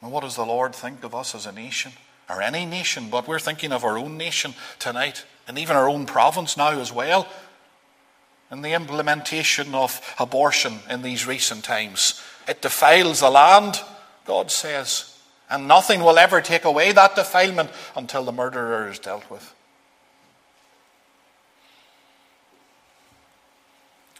And 0.00 0.10
what 0.10 0.22
does 0.22 0.36
the 0.36 0.46
Lord 0.46 0.74
think 0.74 1.04
of 1.04 1.14
us 1.14 1.34
as 1.34 1.44
a 1.44 1.52
nation? 1.52 1.92
Or 2.30 2.40
any 2.40 2.64
nation, 2.64 3.10
but 3.10 3.28
we're 3.28 3.38
thinking 3.38 3.70
of 3.70 3.84
our 3.84 3.98
own 3.98 4.16
nation 4.16 4.54
tonight, 4.78 5.26
and 5.46 5.58
even 5.58 5.76
our 5.76 5.88
own 5.88 6.06
province 6.06 6.56
now 6.56 6.70
as 6.70 6.90
well 6.90 7.28
and 8.50 8.64
the 8.64 8.72
implementation 8.72 9.74
of 9.74 10.00
abortion 10.18 10.78
in 10.88 11.02
these 11.02 11.26
recent 11.26 11.64
times. 11.64 12.22
It 12.46 12.62
defiles 12.62 13.20
the 13.20 13.30
land, 13.30 13.80
God 14.24 14.50
says, 14.50 15.18
and 15.50 15.68
nothing 15.68 16.02
will 16.02 16.18
ever 16.18 16.40
take 16.40 16.64
away 16.64 16.92
that 16.92 17.16
defilement 17.16 17.70
until 17.96 18.24
the 18.24 18.32
murderer 18.32 18.88
is 18.88 18.98
dealt 18.98 19.28
with. 19.30 19.54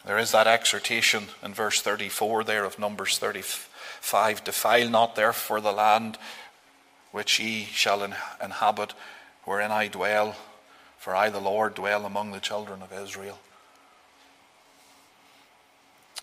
There 0.05 0.17
is 0.17 0.31
that 0.31 0.47
exhortation 0.47 1.25
in 1.43 1.53
verse 1.53 1.81
34 1.81 2.45
there 2.45 2.63
of 2.63 2.79
Numbers 2.79 3.17
35 3.17 4.43
Defile 4.45 4.89
not 4.89 5.15
therefore 5.15 5.59
the 5.59 5.73
land 5.73 6.17
which 7.11 7.39
ye 7.39 7.65
shall 7.65 8.03
inhabit, 8.03 8.93
wherein 9.43 9.71
I 9.71 9.87
dwell, 9.87 10.35
for 10.97 11.15
I, 11.15 11.29
the 11.29 11.41
Lord, 11.41 11.73
dwell 11.73 12.05
among 12.05 12.31
the 12.31 12.39
children 12.39 12.81
of 12.81 12.93
Israel. 12.93 13.39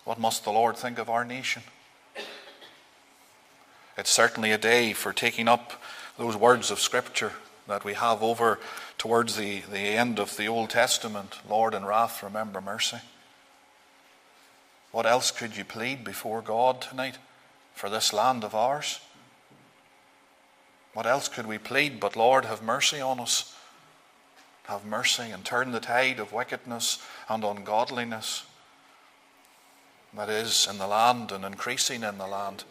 What 0.04 0.18
must 0.18 0.44
the 0.44 0.52
Lord 0.52 0.76
think 0.76 0.98
of 0.98 1.08
our 1.08 1.24
nation? 1.24 1.62
It's 3.96 4.10
certainly 4.10 4.50
a 4.50 4.58
day 4.58 4.92
for 4.92 5.12
taking 5.12 5.48
up 5.48 5.80
those 6.18 6.36
words 6.36 6.70
of 6.70 6.78
Scripture 6.78 7.32
that 7.66 7.84
we 7.84 7.94
have 7.94 8.22
over 8.22 8.58
towards 8.98 9.36
the, 9.36 9.60
the 9.60 9.78
end 9.78 10.18
of 10.18 10.36
the 10.36 10.46
Old 10.46 10.70
Testament 10.70 11.38
Lord, 11.48 11.74
in 11.74 11.84
wrath, 11.84 12.22
remember 12.22 12.60
mercy. 12.60 12.98
What 14.90 15.06
else 15.06 15.30
could 15.30 15.56
you 15.56 15.64
plead 15.64 16.04
before 16.04 16.42
God 16.42 16.80
tonight 16.82 17.18
for 17.72 17.88
this 17.88 18.12
land 18.12 18.44
of 18.44 18.54
ours? 18.54 19.00
What 20.92 21.06
else 21.06 21.28
could 21.28 21.46
we 21.46 21.58
plead 21.58 21.98
but, 21.98 22.14
Lord, 22.14 22.44
have 22.44 22.62
mercy 22.62 23.00
on 23.00 23.18
us? 23.18 23.56
Have 24.64 24.84
mercy 24.84 25.30
and 25.30 25.44
turn 25.44 25.72
the 25.72 25.80
tide 25.80 26.20
of 26.20 26.32
wickedness 26.32 27.02
and 27.28 27.42
ungodliness 27.42 28.44
that 30.16 30.28
is 30.28 30.66
in 30.70 30.78
the 30.78 30.86
land 30.86 31.32
and 31.32 31.44
increasing 31.44 32.02
in 32.02 32.18
the 32.18 32.26
land. 32.26 32.64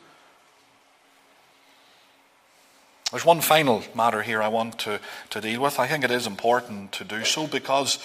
There's 3.12 3.26
one 3.26 3.42
final 3.42 3.84
matter 3.94 4.24
here 4.24 4.42
I 4.42 4.48
want 4.48 4.80
to, 4.80 5.00
to 5.30 5.42
deal 5.42 5.62
with. 5.62 5.80
I 5.80 5.88
think 5.88 6.04
it 6.04 6.12
is 6.12 6.26
important 6.26 6.92
to 6.94 7.04
do 7.04 7.24
so 7.24 7.46
because 7.46 8.00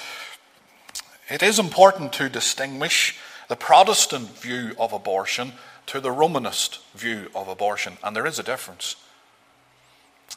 it 1.31 1.43
is 1.43 1.59
important 1.59 2.13
to 2.15 2.29
distinguish 2.29 3.17
the 3.49 3.57
Protestant 3.57 4.29
view 4.39 4.73
of 4.79 4.93
abortion 4.93 5.53
to 5.87 6.01
the 6.01 6.13
Romanist 6.13 6.81
view 6.95 7.31
of 7.35 7.49
abortion, 7.49 7.97
and 8.05 8.15
there 8.15 8.27
is 8.27 8.39
a 8.39 8.43
difference. 8.43 8.97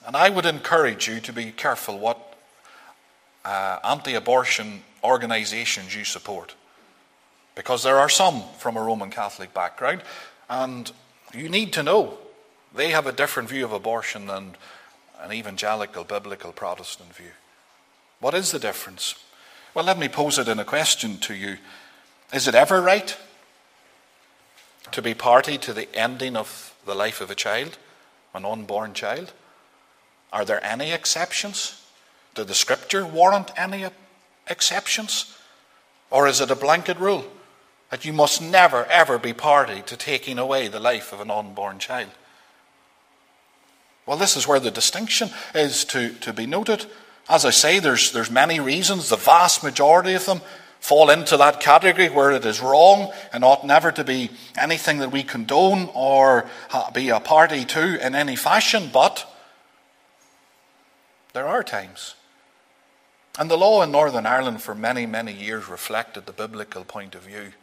And 0.05 0.15
I 0.15 0.29
would 0.29 0.45
encourage 0.45 1.07
you 1.09 1.19
to 1.19 1.33
be 1.33 1.51
careful 1.51 1.99
what 1.99 2.37
uh, 3.43 3.79
anti 3.83 4.13
abortion 4.13 4.83
organizations 5.03 5.93
you 5.95 6.05
support. 6.05 6.55
Because 7.55 7.83
there 7.83 7.97
are 7.97 8.09
some 8.09 8.43
from 8.57 8.77
a 8.77 8.81
Roman 8.81 9.09
Catholic 9.09 9.53
background, 9.53 10.01
and 10.49 10.91
you 11.33 11.49
need 11.49 11.73
to 11.73 11.83
know 11.83 12.17
they 12.73 12.91
have 12.91 13.07
a 13.07 13.11
different 13.11 13.49
view 13.49 13.65
of 13.65 13.73
abortion 13.73 14.27
than 14.27 14.55
an 15.21 15.33
evangelical, 15.33 16.03
biblical 16.03 16.51
Protestant 16.51 17.13
view. 17.13 17.31
What 18.19 18.33
is 18.33 18.51
the 18.51 18.59
difference? 18.59 19.15
Well, 19.73 19.85
let 19.85 19.99
me 19.99 20.07
pose 20.07 20.37
it 20.37 20.47
in 20.47 20.59
a 20.59 20.65
question 20.65 21.17
to 21.19 21.33
you. 21.33 21.57
Is 22.33 22.47
it 22.47 22.55
ever 22.55 22.81
right 22.81 23.15
to 24.91 25.01
be 25.01 25.13
party 25.13 25.57
to 25.59 25.73
the 25.73 25.93
ending 25.95 26.35
of 26.35 26.73
the 26.85 26.95
life 26.95 27.21
of 27.21 27.29
a 27.29 27.35
child, 27.35 27.77
an 28.33 28.45
unborn 28.45 28.93
child? 28.93 29.33
Are 30.31 30.45
there 30.45 30.63
any 30.63 30.91
exceptions? 30.91 31.81
Did 32.35 32.47
the 32.47 32.53
scripture 32.53 33.05
warrant 33.05 33.51
any 33.57 33.85
exceptions? 34.47 35.37
Or 36.09 36.27
is 36.27 36.41
it 36.41 36.51
a 36.51 36.55
blanket 36.55 36.97
rule 36.97 37.25
that 37.91 38.05
you 38.05 38.13
must 38.13 38.41
never, 38.41 38.85
ever 38.85 39.19
be 39.19 39.33
party 39.33 39.81
to 39.83 39.97
taking 39.97 40.39
away 40.39 40.67
the 40.67 40.79
life 40.79 41.13
of 41.13 41.19
an 41.19 41.29
unborn 41.29 41.77
child? 41.77 42.09
Well, 44.05 44.17
this 44.17 44.35
is 44.35 44.47
where 44.47 44.59
the 44.59 44.71
distinction 44.71 45.29
is 45.53 45.85
to, 45.85 46.13
to 46.15 46.33
be 46.33 46.47
noted. 46.47 46.85
As 47.29 47.45
I 47.45 47.51
say, 47.51 47.79
there's, 47.79 48.11
there's 48.11 48.31
many 48.31 48.59
reasons. 48.59 49.09
The 49.09 49.17
vast 49.17 49.63
majority 49.63 50.13
of 50.13 50.25
them 50.25 50.41
fall 50.79 51.11
into 51.11 51.37
that 51.37 51.59
category 51.59 52.09
where 52.09 52.31
it 52.31 52.45
is 52.45 52.59
wrong 52.59 53.11
and 53.31 53.43
ought 53.43 53.65
never 53.65 53.91
to 53.91 54.03
be 54.03 54.31
anything 54.57 54.97
that 54.97 55.11
we 55.11 55.21
condone 55.21 55.89
or 55.93 56.49
uh, 56.71 56.89
be 56.91 57.09
a 57.09 57.19
party 57.19 57.63
to 57.65 58.05
in 58.05 58.15
any 58.15 58.35
fashion. 58.35 58.89
But 58.91 59.31
there 61.33 61.47
are 61.47 61.63
times. 61.63 62.15
And 63.37 63.49
the 63.49 63.57
law 63.57 63.81
in 63.83 63.91
Northern 63.91 64.25
Ireland 64.25 64.61
for 64.61 64.73
many, 64.73 65.05
many 65.05 65.33
years 65.33 65.67
reflected 65.67 66.25
the 66.25 66.33
biblical 66.33 66.83
point 66.83 67.15
of 67.15 67.21
view. 67.21 67.53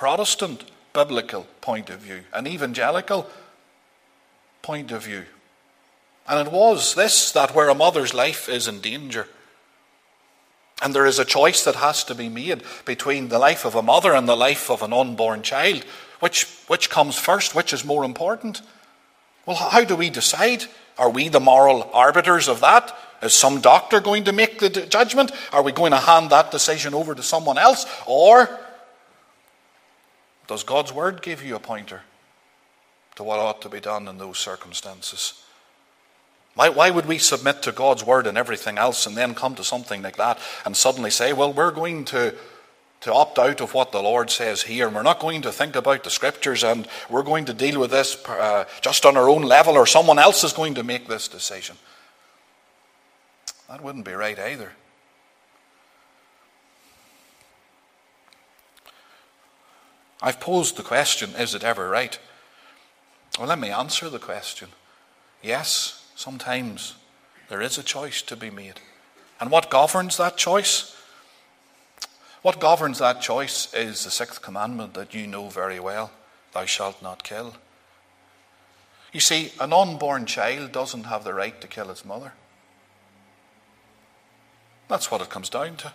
Protestant 0.00 0.64
biblical 0.94 1.46
point 1.60 1.90
of 1.90 1.98
view, 1.98 2.20
an 2.32 2.46
evangelical 2.46 3.28
point 4.62 4.92
of 4.92 5.04
view. 5.04 5.26
And 6.26 6.48
it 6.48 6.50
was 6.50 6.94
this 6.94 7.32
that 7.32 7.54
where 7.54 7.68
a 7.68 7.74
mother's 7.74 8.14
life 8.14 8.48
is 8.48 8.66
in 8.66 8.80
danger, 8.80 9.28
and 10.80 10.94
there 10.94 11.04
is 11.04 11.18
a 11.18 11.26
choice 11.26 11.64
that 11.64 11.74
has 11.74 12.02
to 12.04 12.14
be 12.14 12.30
made 12.30 12.62
between 12.86 13.28
the 13.28 13.38
life 13.38 13.66
of 13.66 13.74
a 13.74 13.82
mother 13.82 14.14
and 14.14 14.26
the 14.26 14.38
life 14.38 14.70
of 14.70 14.80
an 14.80 14.94
unborn 14.94 15.42
child, 15.42 15.84
which, 16.20 16.46
which 16.66 16.88
comes 16.88 17.18
first, 17.18 17.54
which 17.54 17.74
is 17.74 17.84
more 17.84 18.02
important? 18.02 18.62
Well, 19.44 19.56
how 19.56 19.84
do 19.84 19.96
we 19.96 20.08
decide? 20.08 20.64
Are 20.96 21.10
we 21.10 21.28
the 21.28 21.40
moral 21.40 21.90
arbiters 21.92 22.48
of 22.48 22.60
that? 22.62 22.96
Is 23.20 23.34
some 23.34 23.60
doctor 23.60 24.00
going 24.00 24.24
to 24.24 24.32
make 24.32 24.60
the 24.60 24.70
judgment? 24.70 25.30
Are 25.52 25.62
we 25.62 25.72
going 25.72 25.92
to 25.92 25.98
hand 25.98 26.30
that 26.30 26.50
decision 26.50 26.94
over 26.94 27.14
to 27.14 27.22
someone 27.22 27.58
else? 27.58 27.84
Or 28.06 28.48
does 30.50 30.64
God's 30.64 30.92
word 30.92 31.22
give 31.22 31.44
you 31.44 31.54
a 31.54 31.60
pointer 31.60 32.00
to 33.14 33.22
what 33.22 33.38
ought 33.38 33.62
to 33.62 33.68
be 33.68 33.78
done 33.78 34.08
in 34.08 34.18
those 34.18 34.36
circumstances? 34.36 35.44
Why, 36.56 36.70
why 36.70 36.90
would 36.90 37.06
we 37.06 37.18
submit 37.18 37.62
to 37.62 37.70
God's 37.70 38.04
word 38.04 38.26
and 38.26 38.36
everything 38.36 38.76
else 38.76 39.06
and 39.06 39.16
then 39.16 39.36
come 39.36 39.54
to 39.54 39.62
something 39.62 40.02
like 40.02 40.16
that 40.16 40.40
and 40.64 40.76
suddenly 40.76 41.10
say, 41.10 41.32
well, 41.32 41.52
we're 41.52 41.70
going 41.70 42.04
to, 42.06 42.34
to 43.02 43.14
opt 43.14 43.38
out 43.38 43.60
of 43.60 43.74
what 43.74 43.92
the 43.92 44.02
Lord 44.02 44.28
says 44.28 44.62
here 44.62 44.88
and 44.88 44.96
we're 44.96 45.04
not 45.04 45.20
going 45.20 45.42
to 45.42 45.52
think 45.52 45.76
about 45.76 46.02
the 46.02 46.10
scriptures 46.10 46.64
and 46.64 46.88
we're 47.08 47.22
going 47.22 47.44
to 47.44 47.54
deal 47.54 47.78
with 47.78 47.92
this 47.92 48.20
uh, 48.26 48.64
just 48.80 49.06
on 49.06 49.16
our 49.16 49.28
own 49.28 49.42
level 49.42 49.74
or 49.74 49.86
someone 49.86 50.18
else 50.18 50.42
is 50.42 50.52
going 50.52 50.74
to 50.74 50.82
make 50.82 51.06
this 51.06 51.28
decision? 51.28 51.76
That 53.68 53.84
wouldn't 53.84 54.04
be 54.04 54.14
right 54.14 54.36
either. 54.36 54.72
I've 60.22 60.40
posed 60.40 60.76
the 60.76 60.82
question 60.82 61.30
is 61.38 61.54
it 61.54 61.64
ever 61.64 61.88
right? 61.88 62.18
Well, 63.38 63.48
let 63.48 63.58
me 63.58 63.70
answer 63.70 64.08
the 64.08 64.18
question. 64.18 64.68
Yes, 65.42 66.00
Sometimes 66.20 66.96
there 67.48 67.62
is 67.62 67.78
a 67.78 67.82
choice 67.82 68.20
to 68.20 68.36
be 68.36 68.50
made. 68.50 68.78
And 69.40 69.50
what 69.50 69.70
governs 69.70 70.18
that 70.18 70.36
choice? 70.36 70.94
What 72.42 72.60
governs 72.60 72.98
that 72.98 73.22
choice 73.22 73.72
is 73.72 74.04
the 74.04 74.10
sixth 74.10 74.42
commandment 74.42 74.92
that 74.92 75.14
you 75.14 75.26
know 75.26 75.48
very 75.48 75.80
well 75.80 76.10
Thou 76.52 76.66
shalt 76.66 77.00
not 77.00 77.22
kill. 77.22 77.54
You 79.14 79.20
see, 79.20 79.52
an 79.58 79.72
unborn 79.72 80.26
child 80.26 80.72
doesn't 80.72 81.04
have 81.04 81.24
the 81.24 81.32
right 81.32 81.58
to 81.62 81.68
kill 81.68 81.88
its 81.88 82.04
mother. 82.04 82.34
That's 84.88 85.10
what 85.10 85.22
it 85.22 85.30
comes 85.30 85.48
down 85.48 85.76
to. 85.76 85.94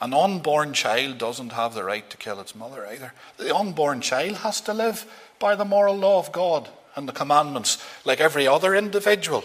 An 0.00 0.14
unborn 0.14 0.72
child 0.74 1.18
doesn't 1.18 1.52
have 1.52 1.74
the 1.74 1.82
right 1.82 2.08
to 2.10 2.16
kill 2.16 2.40
its 2.40 2.54
mother 2.54 2.86
either. 2.86 3.12
The 3.36 3.54
unborn 3.54 4.00
child 4.00 4.36
has 4.36 4.60
to 4.62 4.74
live 4.74 5.04
by 5.38 5.56
the 5.56 5.64
moral 5.64 5.96
law 5.96 6.18
of 6.18 6.30
God 6.30 6.68
and 6.94 7.08
the 7.08 7.12
commandments 7.12 7.82
like 8.04 8.20
every 8.20 8.46
other 8.46 8.74
individual, 8.74 9.44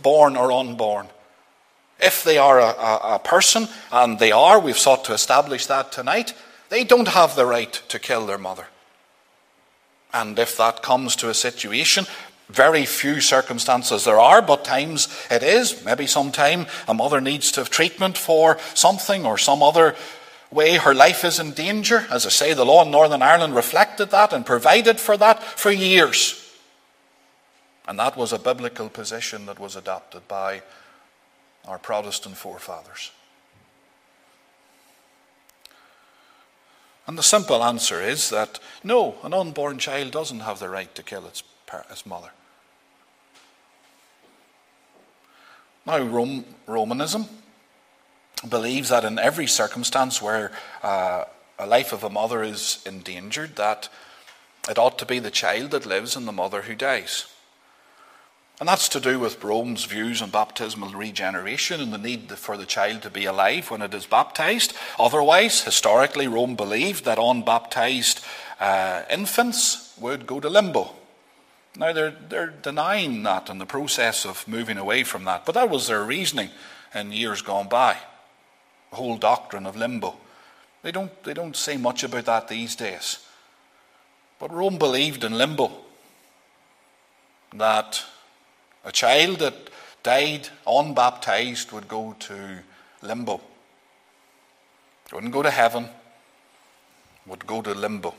born 0.00 0.36
or 0.36 0.50
unborn. 0.50 1.08
If 2.00 2.24
they 2.24 2.38
are 2.38 2.58
a, 2.58 2.64
a, 2.64 3.14
a, 3.14 3.18
person, 3.18 3.68
and 3.90 4.18
they 4.18 4.32
are, 4.32 4.58
we've 4.58 4.78
sought 4.78 5.04
to 5.04 5.12
establish 5.12 5.66
that 5.66 5.92
tonight, 5.92 6.34
they 6.68 6.84
don't 6.84 7.08
have 7.08 7.36
the 7.36 7.46
right 7.46 7.72
to 7.88 7.98
kill 7.98 8.26
their 8.26 8.38
mother. 8.38 8.66
And 10.12 10.38
if 10.38 10.56
that 10.56 10.82
comes 10.82 11.16
to 11.16 11.30
a 11.30 11.34
situation, 11.34 12.06
very 12.48 12.84
few 12.84 13.20
circumstances 13.20 14.04
there 14.04 14.20
are, 14.20 14.42
but 14.42 14.64
times 14.64 15.08
it 15.30 15.42
is. 15.42 15.84
Maybe 15.84 16.06
sometime 16.06 16.66
a 16.86 16.94
mother 16.94 17.20
needs 17.20 17.52
to 17.52 17.60
have 17.60 17.70
treatment 17.70 18.18
for 18.18 18.58
something 18.74 19.24
or 19.24 19.38
some 19.38 19.62
other 19.62 19.94
way 20.50 20.76
her 20.76 20.94
life 20.94 21.24
is 21.24 21.38
in 21.38 21.52
danger. 21.52 22.06
As 22.10 22.26
I 22.26 22.28
say, 22.28 22.52
the 22.52 22.64
law 22.64 22.84
in 22.84 22.90
Northern 22.90 23.22
Ireland 23.22 23.54
reflected 23.54 24.10
that 24.10 24.32
and 24.32 24.44
provided 24.44 25.00
for 25.00 25.16
that 25.16 25.42
for 25.42 25.70
years. 25.70 26.38
And 27.88 27.98
that 27.98 28.16
was 28.16 28.32
a 28.32 28.38
biblical 28.38 28.88
position 28.88 29.46
that 29.46 29.58
was 29.58 29.74
adopted 29.74 30.28
by 30.28 30.62
our 31.66 31.78
Protestant 31.78 32.36
forefathers. 32.36 33.10
And 37.06 37.18
the 37.18 37.22
simple 37.22 37.64
answer 37.64 38.00
is 38.00 38.30
that 38.30 38.60
no, 38.84 39.16
an 39.24 39.34
unborn 39.34 39.78
child 39.78 40.12
doesn't 40.12 40.40
have 40.40 40.60
the 40.60 40.68
right 40.68 40.94
to 40.94 41.02
kill 41.02 41.26
its, 41.26 41.42
its 41.90 42.06
mother. 42.06 42.30
Now, 45.86 45.98
Rome, 45.98 46.44
Romanism 46.66 47.26
believes 48.48 48.90
that 48.90 49.04
in 49.04 49.18
every 49.18 49.46
circumstance 49.46 50.22
where 50.22 50.52
uh, 50.82 51.24
a 51.58 51.66
life 51.66 51.92
of 51.92 52.04
a 52.04 52.10
mother 52.10 52.42
is 52.42 52.82
endangered, 52.86 53.56
that 53.56 53.88
it 54.68 54.78
ought 54.78 54.98
to 54.98 55.06
be 55.06 55.18
the 55.18 55.30
child 55.30 55.72
that 55.72 55.86
lives 55.86 56.14
and 56.16 56.26
the 56.26 56.32
mother 56.32 56.62
who 56.62 56.74
dies. 56.74 57.26
And 58.60 58.68
that's 58.68 58.88
to 58.90 59.00
do 59.00 59.18
with 59.18 59.42
Rome's 59.42 59.86
views 59.86 60.22
on 60.22 60.30
baptismal 60.30 60.90
regeneration 60.90 61.80
and 61.80 61.92
the 61.92 61.98
need 61.98 62.30
for 62.30 62.56
the 62.56 62.66
child 62.66 63.02
to 63.02 63.10
be 63.10 63.24
alive 63.24 63.70
when 63.70 63.82
it 63.82 63.92
is 63.92 64.06
baptized. 64.06 64.72
Otherwise, 65.00 65.64
historically, 65.64 66.28
Rome 66.28 66.54
believed 66.54 67.04
that 67.04 67.18
unbaptized 67.18 68.24
uh, 68.60 69.02
infants 69.10 69.92
would 69.98 70.28
go 70.28 70.38
to 70.38 70.48
limbo. 70.48 70.92
Now, 71.76 71.92
they're, 71.92 72.10
they're 72.28 72.48
denying 72.48 73.22
that 73.22 73.48
in 73.48 73.58
the 73.58 73.66
process 73.66 74.26
of 74.26 74.46
moving 74.46 74.76
away 74.76 75.04
from 75.04 75.24
that, 75.24 75.46
but 75.46 75.54
that 75.54 75.70
was 75.70 75.86
their 75.86 76.04
reasoning 76.04 76.50
in 76.94 77.12
years 77.12 77.40
gone 77.40 77.68
by. 77.68 77.96
The 78.90 78.96
whole 78.96 79.16
doctrine 79.16 79.64
of 79.64 79.76
limbo. 79.76 80.16
They 80.82 80.92
don't, 80.92 81.22
they 81.24 81.32
don't 81.32 81.56
say 81.56 81.76
much 81.76 82.04
about 82.04 82.26
that 82.26 82.48
these 82.48 82.76
days. 82.76 83.20
But 84.38 84.52
Rome 84.52 84.76
believed 84.76 85.24
in 85.24 85.38
limbo. 85.38 85.70
That 87.54 88.04
a 88.84 88.92
child 88.92 89.38
that 89.38 89.70
died 90.02 90.48
unbaptized 90.66 91.72
would 91.72 91.88
go 91.88 92.16
to 92.18 92.58
limbo. 93.00 93.40
Wouldn't 95.12 95.32
go 95.32 95.42
to 95.42 95.50
heaven, 95.50 95.88
would 97.26 97.46
go 97.46 97.60
to 97.62 97.74
limbo. 97.74 98.14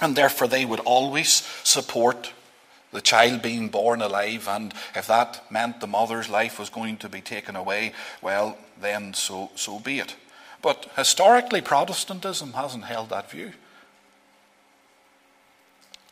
And 0.00 0.14
therefore, 0.14 0.48
they 0.48 0.64
would 0.64 0.80
always 0.80 1.42
support 1.64 2.32
the 2.92 3.00
child 3.00 3.42
being 3.42 3.68
born 3.68 4.00
alive. 4.00 4.48
And 4.48 4.72
if 4.94 5.06
that 5.08 5.44
meant 5.50 5.80
the 5.80 5.86
mother's 5.86 6.28
life 6.28 6.58
was 6.58 6.70
going 6.70 6.96
to 6.98 7.08
be 7.08 7.20
taken 7.20 7.56
away, 7.56 7.92
well, 8.22 8.56
then 8.80 9.14
so, 9.14 9.50
so 9.54 9.78
be 9.78 9.98
it. 9.98 10.16
But 10.62 10.90
historically, 10.96 11.60
Protestantism 11.60 12.52
hasn't 12.52 12.84
held 12.84 13.10
that 13.10 13.30
view. 13.30 13.52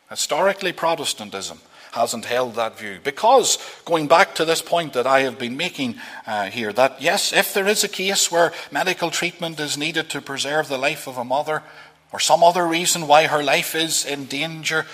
Historically, 0.09 0.71
Protestantism 0.71 1.59
hasn't 1.91 2.25
held 2.25 2.55
that 2.55 2.77
view. 2.77 2.99
Because, 3.03 3.57
going 3.83 4.07
back 4.07 4.35
to 4.35 4.45
this 4.45 4.61
point 4.61 4.93
that 4.93 5.07
I 5.07 5.21
have 5.21 5.39
been 5.39 5.57
making 5.57 5.95
uh, 6.25 6.45
here, 6.45 6.71
that 6.73 7.01
yes, 7.01 7.33
if 7.33 7.53
there 7.53 7.67
is 7.67 7.83
a 7.83 7.89
case 7.89 8.31
where 8.31 8.53
medical 8.71 9.09
treatment 9.09 9.59
is 9.59 9.77
needed 9.77 10.09
to 10.11 10.21
preserve 10.21 10.67
the 10.67 10.77
life 10.77 11.07
of 11.07 11.17
a 11.17 11.25
mother, 11.25 11.63
or 12.11 12.19
some 12.19 12.43
other 12.43 12.65
reason 12.65 13.07
why 13.07 13.27
her 13.27 13.43
life 13.43 13.75
is 13.75 14.05
in 14.05 14.25
danger, 14.25 14.85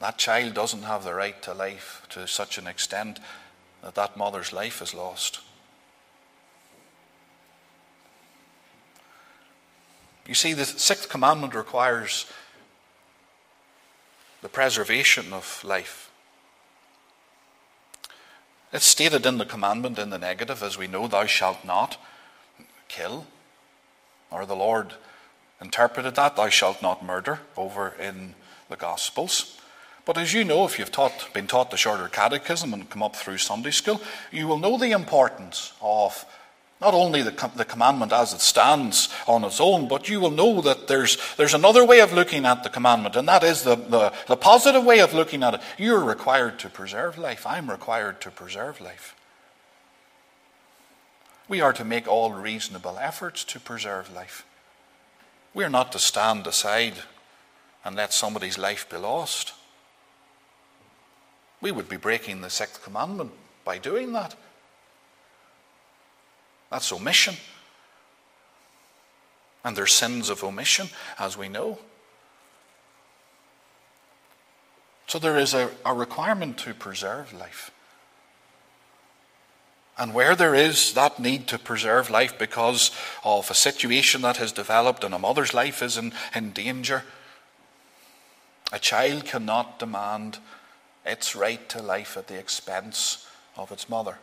that 0.00 0.18
child 0.18 0.54
doesn't 0.54 0.82
have 0.82 1.04
the 1.04 1.14
right 1.14 1.40
to 1.42 1.52
life 1.52 2.06
to 2.10 2.26
such 2.26 2.58
an 2.58 2.66
extent 2.66 3.20
that 3.82 3.94
that 3.94 4.16
mother's 4.16 4.52
life 4.52 4.82
is 4.82 4.94
lost. 4.94 5.40
You 10.26 10.34
see, 10.34 10.52
the 10.52 10.64
sixth 10.64 11.08
commandment 11.08 11.54
requires 11.54 12.26
the 14.42 14.48
preservation 14.48 15.32
of 15.32 15.62
life. 15.64 16.10
It's 18.72 18.86
stated 18.86 19.26
in 19.26 19.38
the 19.38 19.44
commandment 19.44 19.98
in 19.98 20.10
the 20.10 20.18
negative, 20.18 20.62
as 20.62 20.78
we 20.78 20.86
know, 20.86 21.08
thou 21.08 21.26
shalt 21.26 21.64
not 21.64 21.96
kill. 22.88 23.26
Or 24.30 24.46
the 24.46 24.54
Lord 24.54 24.94
interpreted 25.60 26.14
that, 26.14 26.36
thou 26.36 26.48
shalt 26.48 26.82
not 26.82 27.04
murder, 27.04 27.40
over 27.56 27.94
in 28.00 28.34
the 28.68 28.76
Gospels. 28.76 29.60
But 30.04 30.16
as 30.18 30.32
you 30.32 30.44
know, 30.44 30.64
if 30.64 30.78
you've 30.78 30.92
taught, 30.92 31.28
been 31.34 31.46
taught 31.46 31.70
the 31.70 31.76
shorter 31.76 32.08
catechism 32.08 32.72
and 32.72 32.88
come 32.88 33.02
up 33.02 33.14
through 33.14 33.38
Sunday 33.38 33.70
school, 33.70 34.00
you 34.32 34.48
will 34.48 34.58
know 34.58 34.78
the 34.78 34.92
importance 34.92 35.72
of 35.80 36.24
not 36.80 36.94
only 36.94 37.22
the, 37.22 37.50
the 37.56 37.64
commandment 37.64 38.12
as 38.12 38.32
it 38.32 38.40
stands 38.40 39.10
on 39.26 39.44
its 39.44 39.60
own, 39.60 39.86
but 39.86 40.08
you 40.08 40.18
will 40.18 40.30
know 40.30 40.62
that 40.62 40.88
there's, 40.88 41.18
there's 41.36 41.52
another 41.52 41.84
way 41.84 42.00
of 42.00 42.12
looking 42.12 42.46
at 42.46 42.62
the 42.62 42.70
commandment, 42.70 43.16
and 43.16 43.28
that 43.28 43.44
is 43.44 43.62
the, 43.62 43.76
the, 43.76 44.12
the 44.28 44.36
positive 44.36 44.82
way 44.84 45.00
of 45.00 45.12
looking 45.12 45.42
at 45.42 45.54
it. 45.54 45.60
You're 45.76 46.02
required 46.02 46.58
to 46.60 46.70
preserve 46.70 47.18
life. 47.18 47.46
I'm 47.46 47.68
required 47.70 48.22
to 48.22 48.30
preserve 48.30 48.80
life. 48.80 49.14
We 51.48 51.60
are 51.60 51.74
to 51.74 51.84
make 51.84 52.08
all 52.08 52.32
reasonable 52.32 52.96
efforts 52.98 53.44
to 53.44 53.60
preserve 53.60 54.10
life. 54.14 54.46
We 55.52 55.64
are 55.64 55.70
not 55.70 55.92
to 55.92 55.98
stand 55.98 56.46
aside 56.46 56.94
and 57.84 57.96
let 57.96 58.12
somebody's 58.12 58.58
life 58.58 58.88
be 58.88 58.96
lost. 58.96 59.52
We 61.60 61.72
would 61.72 61.88
be 61.88 61.96
breaking 61.96 62.40
the 62.40 62.50
sixth 62.50 62.82
commandment 62.82 63.32
by 63.64 63.78
doing 63.78 64.12
that. 64.12 64.34
That's 66.70 66.92
omission. 66.92 67.34
And 69.64 69.76
there's 69.76 69.92
sins 69.92 70.30
of 70.30 70.42
omission, 70.42 70.88
as 71.18 71.36
we 71.36 71.48
know. 71.48 71.78
So 75.06 75.18
there 75.18 75.36
is 75.36 75.52
a, 75.52 75.70
a 75.84 75.92
requirement 75.92 76.56
to 76.58 76.72
preserve 76.72 77.32
life. 77.32 77.72
And 80.00 80.14
where 80.14 80.34
there 80.34 80.54
is 80.54 80.94
that 80.94 81.20
need 81.20 81.46
to 81.48 81.58
preserve 81.58 82.08
life 82.08 82.38
because 82.38 82.90
of 83.22 83.50
a 83.50 83.54
situation 83.54 84.22
that 84.22 84.38
has 84.38 84.50
developed 84.50 85.04
and 85.04 85.12
a 85.12 85.18
mother's 85.18 85.52
life 85.52 85.82
is 85.82 85.98
in, 85.98 86.14
in 86.34 86.52
danger, 86.52 87.04
a 88.72 88.78
child 88.78 89.26
cannot 89.26 89.78
demand 89.78 90.38
its 91.04 91.36
right 91.36 91.68
to 91.68 91.82
life 91.82 92.16
at 92.16 92.28
the 92.28 92.38
expense 92.38 93.26
of 93.58 93.70
its 93.70 93.90
mother. 93.90 94.18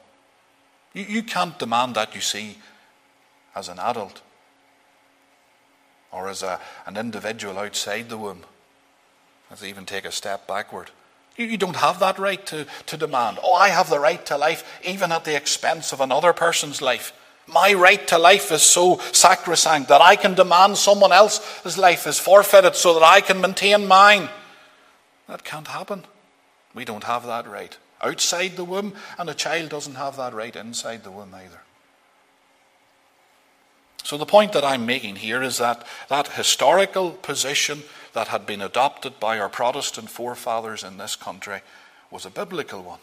You, 0.95 1.03
you 1.03 1.21
can't 1.21 1.59
demand 1.59 1.93
that, 1.93 2.15
you 2.15 2.21
see, 2.21 2.57
as 3.55 3.69
an 3.69 3.77
adult 3.77 4.23
or 6.11 6.27
as 6.27 6.41
a, 6.41 6.59
an 6.87 6.97
individual 6.97 7.59
outside 7.59 8.09
the 8.09 8.17
womb. 8.17 8.45
Let's 9.51 9.63
even 9.63 9.85
take 9.85 10.05
a 10.05 10.11
step 10.11 10.47
backward. 10.47 10.89
You, 11.37 11.57
don't 11.57 11.75
have 11.75 11.99
that 11.99 12.17
right 12.17 12.43
to, 12.47 12.65
to 12.87 12.97
demand, 12.97 13.37
oh, 13.43 13.53
I 13.53 13.69
have 13.69 13.89
the 13.89 13.99
right 13.99 14.25
to 14.25 14.37
life, 14.37 14.79
even 14.83 15.11
at 15.11 15.23
the 15.23 15.35
expense 15.35 15.93
of 15.93 16.01
another 16.01 16.33
person's 16.33 16.81
life. 16.81 17.13
My 17.45 17.73
right 17.73 18.05
to 18.07 18.17
life 18.17 18.51
is 18.51 18.63
so 18.63 18.97
sacrosanct 19.13 19.87
that 19.89 20.01
I 20.01 20.15
can 20.15 20.33
demand 20.33 20.77
someone 20.77 21.13
else's 21.13 21.77
life 21.77 22.07
is 22.07 22.19
forfeited 22.19 22.75
so 22.75 22.95
that 22.95 23.03
I 23.03 23.21
can 23.21 23.39
maintain 23.39 23.87
mine. 23.87 24.29
That 25.27 25.43
can't 25.43 25.67
happen. 25.67 26.05
We 26.73 26.85
don't 26.85 27.03
have 27.03 27.25
that 27.27 27.47
right 27.47 27.77
outside 28.01 28.55
the 28.55 28.65
womb, 28.65 28.93
and 29.17 29.29
a 29.29 29.33
child 29.33 29.69
doesn't 29.69 29.95
have 29.95 30.17
that 30.17 30.33
right 30.33 30.55
inside 30.55 31.03
the 31.03 31.11
womb 31.11 31.33
either. 31.33 31.61
So, 34.03 34.17
the 34.17 34.25
point 34.25 34.53
that 34.53 34.63
I'm 34.63 34.85
making 34.85 35.17
here 35.17 35.41
is 35.41 35.57
that 35.57 35.85
that 36.07 36.29
historical 36.29 37.11
position 37.11 37.83
that 38.17 38.29
had 38.29 38.47
been 38.47 38.63
adopted 38.63 39.19
by 39.19 39.37
our 39.37 39.47
Protestant 39.47 40.09
forefathers 40.09 40.83
in 40.83 40.97
this 40.97 41.15
country 41.15 41.61
was 42.09 42.25
a 42.25 42.31
biblical 42.31 42.81
one. 42.81 42.97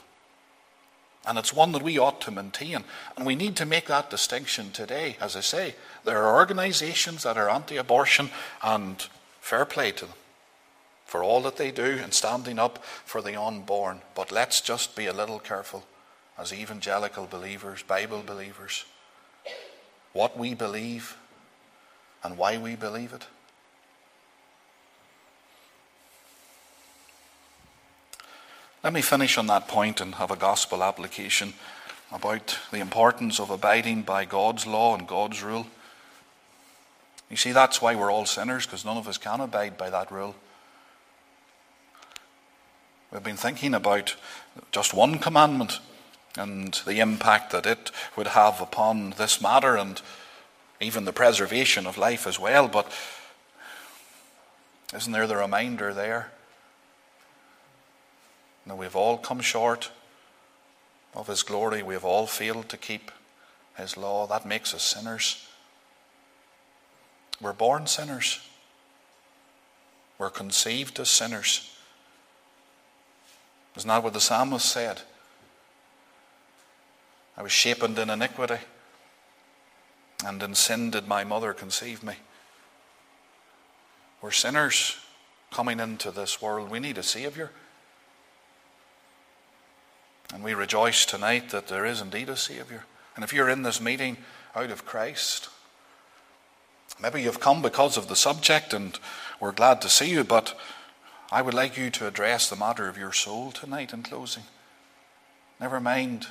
And 1.24 1.38
it's 1.38 1.54
one 1.54 1.70
that 1.70 1.84
we 1.84 2.00
ought 2.00 2.20
to 2.22 2.32
maintain. 2.32 2.82
And 3.16 3.24
we 3.24 3.36
need 3.36 3.54
to 3.58 3.64
make 3.64 3.86
that 3.86 4.10
distinction 4.10 4.72
today. 4.72 5.16
As 5.20 5.36
I 5.36 5.40
say, 5.40 5.76
there 6.04 6.20
are 6.24 6.34
organizations 6.34 7.22
that 7.22 7.36
are 7.36 7.48
anti 7.48 7.76
abortion, 7.76 8.30
and 8.60 9.06
fair 9.40 9.64
play 9.64 9.92
to 9.92 10.06
them 10.06 10.16
for 11.06 11.22
all 11.22 11.40
that 11.42 11.58
they 11.58 11.70
do 11.70 12.00
and 12.02 12.12
standing 12.12 12.58
up 12.58 12.82
for 13.04 13.22
the 13.22 13.40
unborn. 13.40 14.00
But 14.16 14.32
let's 14.32 14.60
just 14.60 14.96
be 14.96 15.06
a 15.06 15.12
little 15.12 15.38
careful 15.38 15.84
as 16.36 16.52
evangelical 16.52 17.26
believers, 17.26 17.84
Bible 17.84 18.24
believers, 18.26 18.84
what 20.12 20.36
we 20.36 20.54
believe 20.54 21.16
and 22.24 22.36
why 22.36 22.58
we 22.58 22.74
believe 22.74 23.12
it. 23.12 23.28
Let 28.84 28.92
me 28.92 29.00
finish 29.00 29.38
on 29.38 29.46
that 29.46 29.66
point 29.66 30.02
and 30.02 30.16
have 30.16 30.30
a 30.30 30.36
gospel 30.36 30.84
application 30.84 31.54
about 32.12 32.58
the 32.70 32.80
importance 32.80 33.40
of 33.40 33.48
abiding 33.48 34.02
by 34.02 34.26
God's 34.26 34.66
law 34.66 34.94
and 34.94 35.08
God's 35.08 35.42
rule. 35.42 35.68
You 37.30 37.38
see, 37.38 37.52
that's 37.52 37.80
why 37.80 37.94
we're 37.94 38.12
all 38.12 38.26
sinners, 38.26 38.66
because 38.66 38.84
none 38.84 38.98
of 38.98 39.08
us 39.08 39.16
can 39.16 39.40
abide 39.40 39.78
by 39.78 39.88
that 39.88 40.12
rule. 40.12 40.34
We've 43.10 43.22
been 43.22 43.38
thinking 43.38 43.72
about 43.72 44.16
just 44.70 44.92
one 44.92 45.18
commandment 45.18 45.80
and 46.36 46.78
the 46.84 47.00
impact 47.00 47.52
that 47.52 47.64
it 47.64 47.90
would 48.18 48.26
have 48.28 48.60
upon 48.60 49.14
this 49.16 49.40
matter 49.40 49.76
and 49.76 50.02
even 50.78 51.06
the 51.06 51.12
preservation 51.14 51.86
of 51.86 51.96
life 51.96 52.26
as 52.26 52.38
well. 52.38 52.68
But 52.68 52.92
isn't 54.92 55.12
there 55.12 55.26
the 55.26 55.36
reminder 55.36 55.94
there? 55.94 56.33
Now 58.66 58.76
we've 58.76 58.96
all 58.96 59.18
come 59.18 59.40
short 59.40 59.90
of 61.14 61.26
His 61.26 61.42
glory. 61.42 61.82
We 61.82 61.94
have 61.94 62.04
all 62.04 62.26
failed 62.26 62.68
to 62.70 62.76
keep 62.76 63.10
His 63.76 63.96
law. 63.96 64.26
That 64.26 64.46
makes 64.46 64.74
us 64.74 64.82
sinners. 64.82 65.46
We're 67.40 67.52
born 67.52 67.86
sinners. 67.86 68.40
We're 70.18 70.30
conceived 70.30 70.98
as 71.00 71.08
sinners. 71.08 71.70
Isn't 73.76 73.88
that 73.88 74.02
what 74.02 74.12
the 74.12 74.20
psalmist 74.20 74.66
said? 74.66 75.02
I 77.36 77.42
was 77.42 77.50
shapen 77.50 77.98
in 77.98 78.10
iniquity, 78.10 78.58
and 80.24 80.40
in 80.40 80.54
sin 80.54 80.90
did 80.90 81.08
my 81.08 81.24
mother 81.24 81.52
conceive 81.52 82.04
me. 82.04 82.14
We're 84.22 84.30
sinners 84.30 84.96
coming 85.50 85.80
into 85.80 86.12
this 86.12 86.40
world. 86.40 86.70
We 86.70 86.78
need 86.78 86.96
a 86.96 87.02
Saviour. 87.02 87.50
And 90.34 90.42
we 90.42 90.52
rejoice 90.52 91.06
tonight 91.06 91.50
that 91.50 91.68
there 91.68 91.86
is 91.86 92.00
indeed 92.00 92.28
a 92.28 92.36
Saviour. 92.36 92.84
And 93.14 93.24
if 93.24 93.32
you're 93.32 93.48
in 93.48 93.62
this 93.62 93.80
meeting 93.80 94.16
out 94.56 94.72
of 94.72 94.84
Christ, 94.84 95.48
maybe 97.00 97.22
you've 97.22 97.38
come 97.38 97.62
because 97.62 97.96
of 97.96 98.08
the 98.08 98.16
subject 98.16 98.74
and 98.74 98.98
we're 99.38 99.52
glad 99.52 99.80
to 99.82 99.88
see 99.88 100.10
you, 100.10 100.24
but 100.24 100.58
I 101.30 101.40
would 101.40 101.54
like 101.54 101.76
you 101.76 101.88
to 101.90 102.08
address 102.08 102.50
the 102.50 102.56
matter 102.56 102.88
of 102.88 102.98
your 102.98 103.12
soul 103.12 103.52
tonight 103.52 103.92
in 103.92 104.02
closing. 104.02 104.42
Never 105.60 105.78
mind 105.78 106.26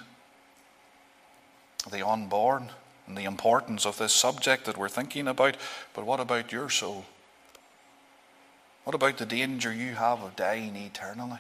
the 1.90 2.06
unborn 2.06 2.72
and 3.08 3.18
the 3.18 3.24
importance 3.24 3.86
of 3.86 4.00
this 4.00 4.14
subject 4.14 4.66
that 4.66 4.78
we're 4.78 4.90
thinking 4.90 5.30
about, 5.30 5.56
but 5.94 6.06
what 6.06 6.20
about 6.20 6.52
your 6.52 6.70
soul? 6.70 7.06
What 8.84 8.96
about 8.96 9.18
the 9.18 9.26
danger 9.26 9.72
you 9.72 9.96
have 9.96 10.22
of 10.22 10.36
dying 10.36 10.76
eternally? 10.76 11.40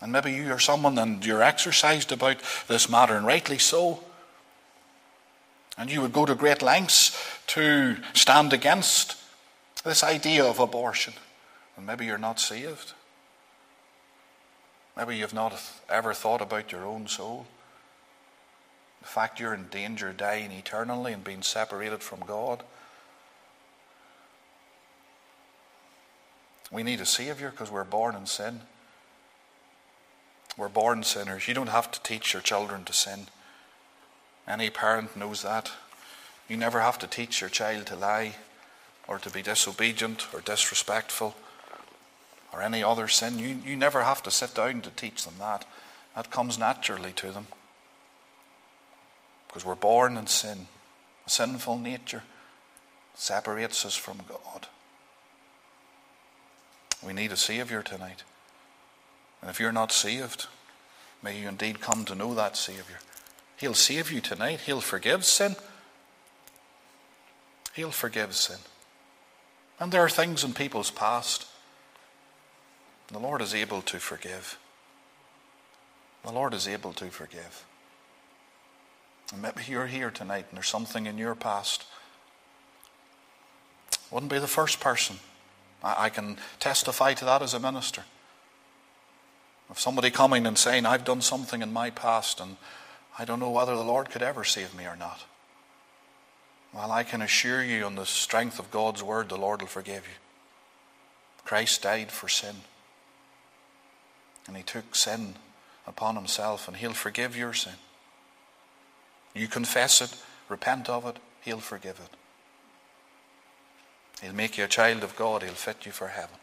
And 0.00 0.12
maybe 0.12 0.32
you 0.32 0.50
are 0.52 0.58
someone 0.58 0.96
and 0.98 1.24
you're 1.24 1.42
exercised 1.42 2.10
about 2.10 2.38
this 2.68 2.88
matter, 2.88 3.16
and 3.16 3.26
rightly 3.26 3.58
so. 3.58 4.00
And 5.76 5.90
you 5.90 6.00
would 6.00 6.12
go 6.12 6.26
to 6.26 6.34
great 6.34 6.62
lengths 6.62 7.16
to 7.48 7.96
stand 8.14 8.52
against 8.52 9.16
this 9.84 10.02
idea 10.02 10.44
of 10.44 10.58
abortion. 10.58 11.14
And 11.76 11.86
maybe 11.86 12.06
you're 12.06 12.18
not 12.18 12.40
saved. 12.40 12.92
Maybe 14.96 15.16
you've 15.16 15.34
not 15.34 15.60
ever 15.88 16.12
thought 16.12 16.42
about 16.42 16.72
your 16.72 16.84
own 16.84 17.06
soul. 17.06 17.46
The 19.00 19.08
fact 19.08 19.40
you're 19.40 19.54
in 19.54 19.68
danger 19.68 20.10
of 20.10 20.18
dying 20.18 20.50
eternally 20.52 21.12
and 21.12 21.24
being 21.24 21.42
separated 21.42 22.02
from 22.02 22.20
God. 22.20 22.62
We 26.70 26.82
need 26.82 27.00
a 27.00 27.06
Savior 27.06 27.50
because 27.50 27.70
we're 27.70 27.84
born 27.84 28.14
in 28.14 28.26
sin. 28.26 28.60
We're 30.56 30.68
born 30.68 31.02
sinners. 31.02 31.48
You 31.48 31.54
don't 31.54 31.68
have 31.68 31.90
to 31.90 32.02
teach 32.02 32.32
your 32.32 32.42
children 32.42 32.84
to 32.84 32.92
sin. 32.92 33.26
Any 34.46 34.70
parent 34.70 35.16
knows 35.16 35.42
that. 35.42 35.70
You 36.48 36.56
never 36.56 36.80
have 36.80 36.98
to 36.98 37.06
teach 37.06 37.40
your 37.40 37.50
child 37.50 37.86
to 37.86 37.96
lie 37.96 38.34
or 39.06 39.18
to 39.18 39.30
be 39.30 39.42
disobedient 39.42 40.26
or 40.34 40.40
disrespectful 40.40 41.34
or 42.52 42.62
any 42.62 42.82
other 42.82 43.08
sin. 43.08 43.38
You, 43.38 43.58
you 43.64 43.76
never 43.76 44.02
have 44.02 44.22
to 44.24 44.30
sit 44.30 44.54
down 44.54 44.80
to 44.82 44.90
teach 44.90 45.24
them 45.24 45.34
that. 45.38 45.64
That 46.16 46.30
comes 46.30 46.58
naturally 46.58 47.12
to 47.12 47.30
them. 47.30 47.46
Because 49.46 49.64
we're 49.64 49.74
born 49.74 50.16
in 50.16 50.26
sin. 50.26 50.66
A 51.26 51.30
sinful 51.30 51.78
nature 51.78 52.24
separates 53.14 53.84
us 53.84 53.94
from 53.94 54.18
God. 54.28 54.66
We 57.04 57.12
need 57.12 57.32
a 57.32 57.36
Savior 57.36 57.82
tonight. 57.82 58.24
And 59.40 59.50
if 59.50 59.60
you're 59.60 59.72
not 59.72 59.92
saved, 59.92 60.46
may 61.22 61.38
you 61.38 61.48
indeed 61.48 61.80
come 61.80 62.04
to 62.04 62.14
know 62.14 62.34
that 62.34 62.56
Savior. 62.56 62.98
He'll 63.56 63.74
save 63.74 64.10
you 64.10 64.20
tonight. 64.20 64.60
He'll 64.60 64.80
forgive 64.80 65.24
sin. 65.24 65.56
He'll 67.74 67.90
forgive 67.90 68.34
sin. 68.34 68.58
And 69.78 69.92
there 69.92 70.02
are 70.02 70.10
things 70.10 70.44
in 70.44 70.52
people's 70.52 70.90
past. 70.90 71.46
The 73.08 73.18
Lord 73.18 73.42
is 73.42 73.54
able 73.54 73.82
to 73.82 73.98
forgive. 73.98 74.58
The 76.24 76.32
Lord 76.32 76.54
is 76.54 76.68
able 76.68 76.92
to 76.94 77.06
forgive. 77.06 77.64
And 79.32 79.42
maybe 79.42 79.62
you're 79.66 79.86
here 79.86 80.10
tonight 80.10 80.46
and 80.50 80.56
there's 80.56 80.68
something 80.68 81.06
in 81.06 81.18
your 81.18 81.34
past. 81.34 81.84
Wouldn't 84.10 84.32
be 84.32 84.38
the 84.38 84.46
first 84.46 84.80
person. 84.80 85.16
I, 85.82 86.04
I 86.04 86.08
can 86.08 86.36
testify 86.58 87.14
to 87.14 87.24
that 87.24 87.42
as 87.42 87.54
a 87.54 87.60
minister. 87.60 88.04
Of 89.70 89.78
somebody 89.78 90.10
coming 90.10 90.46
and 90.46 90.58
saying, 90.58 90.84
I've 90.84 91.04
done 91.04 91.20
something 91.20 91.62
in 91.62 91.72
my 91.72 91.90
past 91.90 92.40
and 92.40 92.56
I 93.18 93.24
don't 93.24 93.40
know 93.40 93.50
whether 93.50 93.76
the 93.76 93.84
Lord 93.84 94.10
could 94.10 94.22
ever 94.22 94.44
save 94.44 94.74
me 94.74 94.84
or 94.84 94.96
not. 94.96 95.24
Well, 96.72 96.90
I 96.90 97.02
can 97.02 97.20
assure 97.22 97.62
you, 97.62 97.84
on 97.84 97.96
the 97.96 98.06
strength 98.06 98.58
of 98.58 98.70
God's 98.70 99.02
word, 99.02 99.28
the 99.28 99.36
Lord 99.36 99.60
will 99.60 99.68
forgive 99.68 100.04
you. 100.06 100.14
Christ 101.44 101.82
died 101.82 102.12
for 102.12 102.28
sin. 102.28 102.56
And 104.46 104.56
he 104.56 104.62
took 104.62 104.94
sin 104.94 105.34
upon 105.86 106.14
himself, 106.14 106.68
and 106.68 106.76
he'll 106.76 106.92
forgive 106.92 107.36
your 107.36 107.52
sin. 107.52 107.74
You 109.34 109.48
confess 109.48 110.00
it, 110.00 110.16
repent 110.48 110.88
of 110.88 111.06
it, 111.06 111.18
he'll 111.40 111.58
forgive 111.58 112.00
it. 112.00 112.16
He'll 114.22 114.34
make 114.34 114.56
you 114.56 114.64
a 114.64 114.68
child 114.68 115.02
of 115.02 115.16
God, 115.16 115.42
he'll 115.42 115.52
fit 115.52 115.86
you 115.86 115.92
for 115.92 116.08
heaven. 116.08 116.39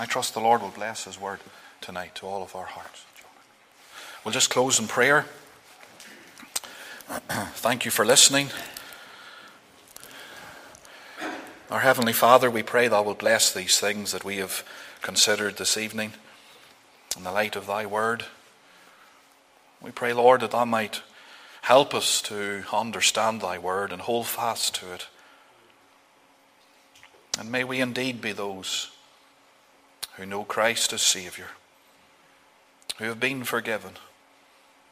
I 0.00 0.06
trust 0.06 0.32
the 0.32 0.40
Lord 0.40 0.62
will 0.62 0.68
bless 0.68 1.06
his 1.06 1.20
word 1.20 1.40
tonight 1.80 2.14
to 2.16 2.26
all 2.26 2.44
of 2.44 2.54
our 2.54 2.66
hearts. 2.66 3.04
We'll 4.24 4.32
just 4.32 4.48
close 4.48 4.78
in 4.78 4.86
prayer. 4.86 5.26
Thank 7.28 7.84
you 7.84 7.90
for 7.90 8.04
listening. 8.04 8.50
Our 11.68 11.80
Heavenly 11.80 12.12
Father, 12.12 12.48
we 12.48 12.62
pray 12.62 12.86
Thou 12.86 13.02
will 13.02 13.14
bless 13.14 13.52
these 13.52 13.80
things 13.80 14.12
that 14.12 14.24
we 14.24 14.36
have 14.36 14.62
considered 15.02 15.56
this 15.56 15.76
evening 15.76 16.12
in 17.16 17.24
the 17.24 17.32
light 17.32 17.56
of 17.56 17.66
Thy 17.66 17.84
Word. 17.84 18.24
We 19.82 19.90
pray, 19.90 20.12
Lord, 20.12 20.42
that 20.42 20.52
Thou 20.52 20.64
might 20.64 21.02
help 21.62 21.92
us 21.92 22.22
to 22.22 22.62
understand 22.72 23.40
Thy 23.40 23.58
Word 23.58 23.90
and 23.90 24.02
hold 24.02 24.28
fast 24.28 24.76
to 24.76 24.94
it. 24.94 25.08
And 27.36 27.50
may 27.50 27.64
we 27.64 27.80
indeed 27.80 28.20
be 28.20 28.30
those 28.30 28.92
who 30.18 30.26
know 30.26 30.42
Christ 30.42 30.92
as 30.92 31.00
Saviour, 31.00 31.46
who 32.98 33.04
have 33.04 33.20
been 33.20 33.44
forgiven. 33.44 33.92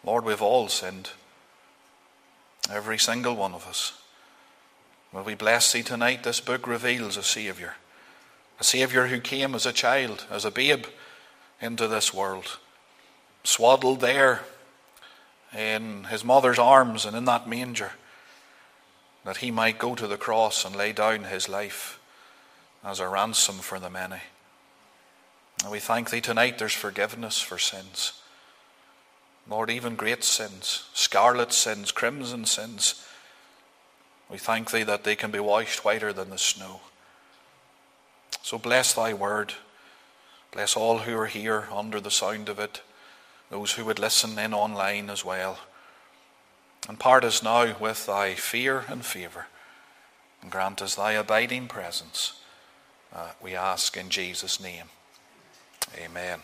Lord, 0.04 0.24
we've 0.24 0.40
all 0.40 0.68
sinned. 0.68 1.10
Every 2.70 2.96
single 2.96 3.34
one 3.34 3.52
of 3.52 3.66
us. 3.66 4.00
Will 5.12 5.24
we 5.24 5.34
bless 5.34 5.72
thee 5.72 5.82
tonight? 5.82 6.22
This 6.22 6.40
book 6.40 6.66
reveals 6.66 7.16
a 7.16 7.24
Saviour. 7.24 7.74
A 8.60 8.64
Saviour 8.64 9.08
who 9.08 9.20
came 9.20 9.54
as 9.56 9.66
a 9.66 9.72
child, 9.72 10.26
as 10.30 10.44
a 10.44 10.50
babe, 10.50 10.86
into 11.60 11.88
this 11.88 12.14
world. 12.14 12.58
Swaddled 13.42 14.00
there 14.00 14.42
in 15.56 16.04
his 16.04 16.24
mother's 16.24 16.58
arms 16.58 17.04
and 17.04 17.16
in 17.16 17.24
that 17.24 17.48
manger, 17.48 17.92
that 19.24 19.38
he 19.38 19.50
might 19.50 19.78
go 19.78 19.96
to 19.96 20.06
the 20.06 20.16
cross 20.16 20.64
and 20.64 20.76
lay 20.76 20.92
down 20.92 21.24
his 21.24 21.48
life 21.48 21.98
as 22.84 23.00
a 23.00 23.08
ransom 23.08 23.56
for 23.56 23.80
the 23.80 23.90
many. 23.90 24.20
And 25.62 25.72
we 25.72 25.78
thank 25.80 26.10
thee 26.10 26.20
tonight 26.20 26.58
there's 26.58 26.72
forgiveness 26.72 27.40
for 27.40 27.58
sins. 27.58 28.12
Lord, 29.48 29.70
even 29.70 29.94
great 29.94 30.24
sins, 30.24 30.88
scarlet 30.92 31.52
sins, 31.52 31.92
crimson 31.92 32.44
sins, 32.44 33.06
we 34.28 34.38
thank 34.38 34.70
thee 34.70 34.82
that 34.82 35.04
they 35.04 35.14
can 35.14 35.30
be 35.30 35.38
washed 35.38 35.84
whiter 35.84 36.12
than 36.12 36.30
the 36.30 36.38
snow. 36.38 36.80
So 38.42 38.58
bless 38.58 38.92
thy 38.92 39.14
word. 39.14 39.54
Bless 40.52 40.76
all 40.76 40.98
who 40.98 41.16
are 41.18 41.26
here 41.26 41.68
under 41.72 42.00
the 42.00 42.10
sound 42.10 42.48
of 42.48 42.58
it, 42.58 42.80
those 43.50 43.72
who 43.72 43.84
would 43.84 43.98
listen 43.98 44.38
in 44.38 44.54
online 44.54 45.10
as 45.10 45.24
well. 45.24 45.58
And 46.88 46.98
part 46.98 47.24
us 47.24 47.42
now 47.42 47.76
with 47.78 48.06
thy 48.06 48.34
fear 48.34 48.84
and 48.88 49.04
favour, 49.04 49.46
and 50.40 50.50
grant 50.50 50.80
us 50.80 50.94
thy 50.94 51.12
abiding 51.12 51.68
presence. 51.68 52.40
Uh, 53.14 53.32
we 53.42 53.54
ask 53.54 53.96
in 53.96 54.08
Jesus' 54.08 54.60
name. 54.60 54.86
Amen. 55.98 56.40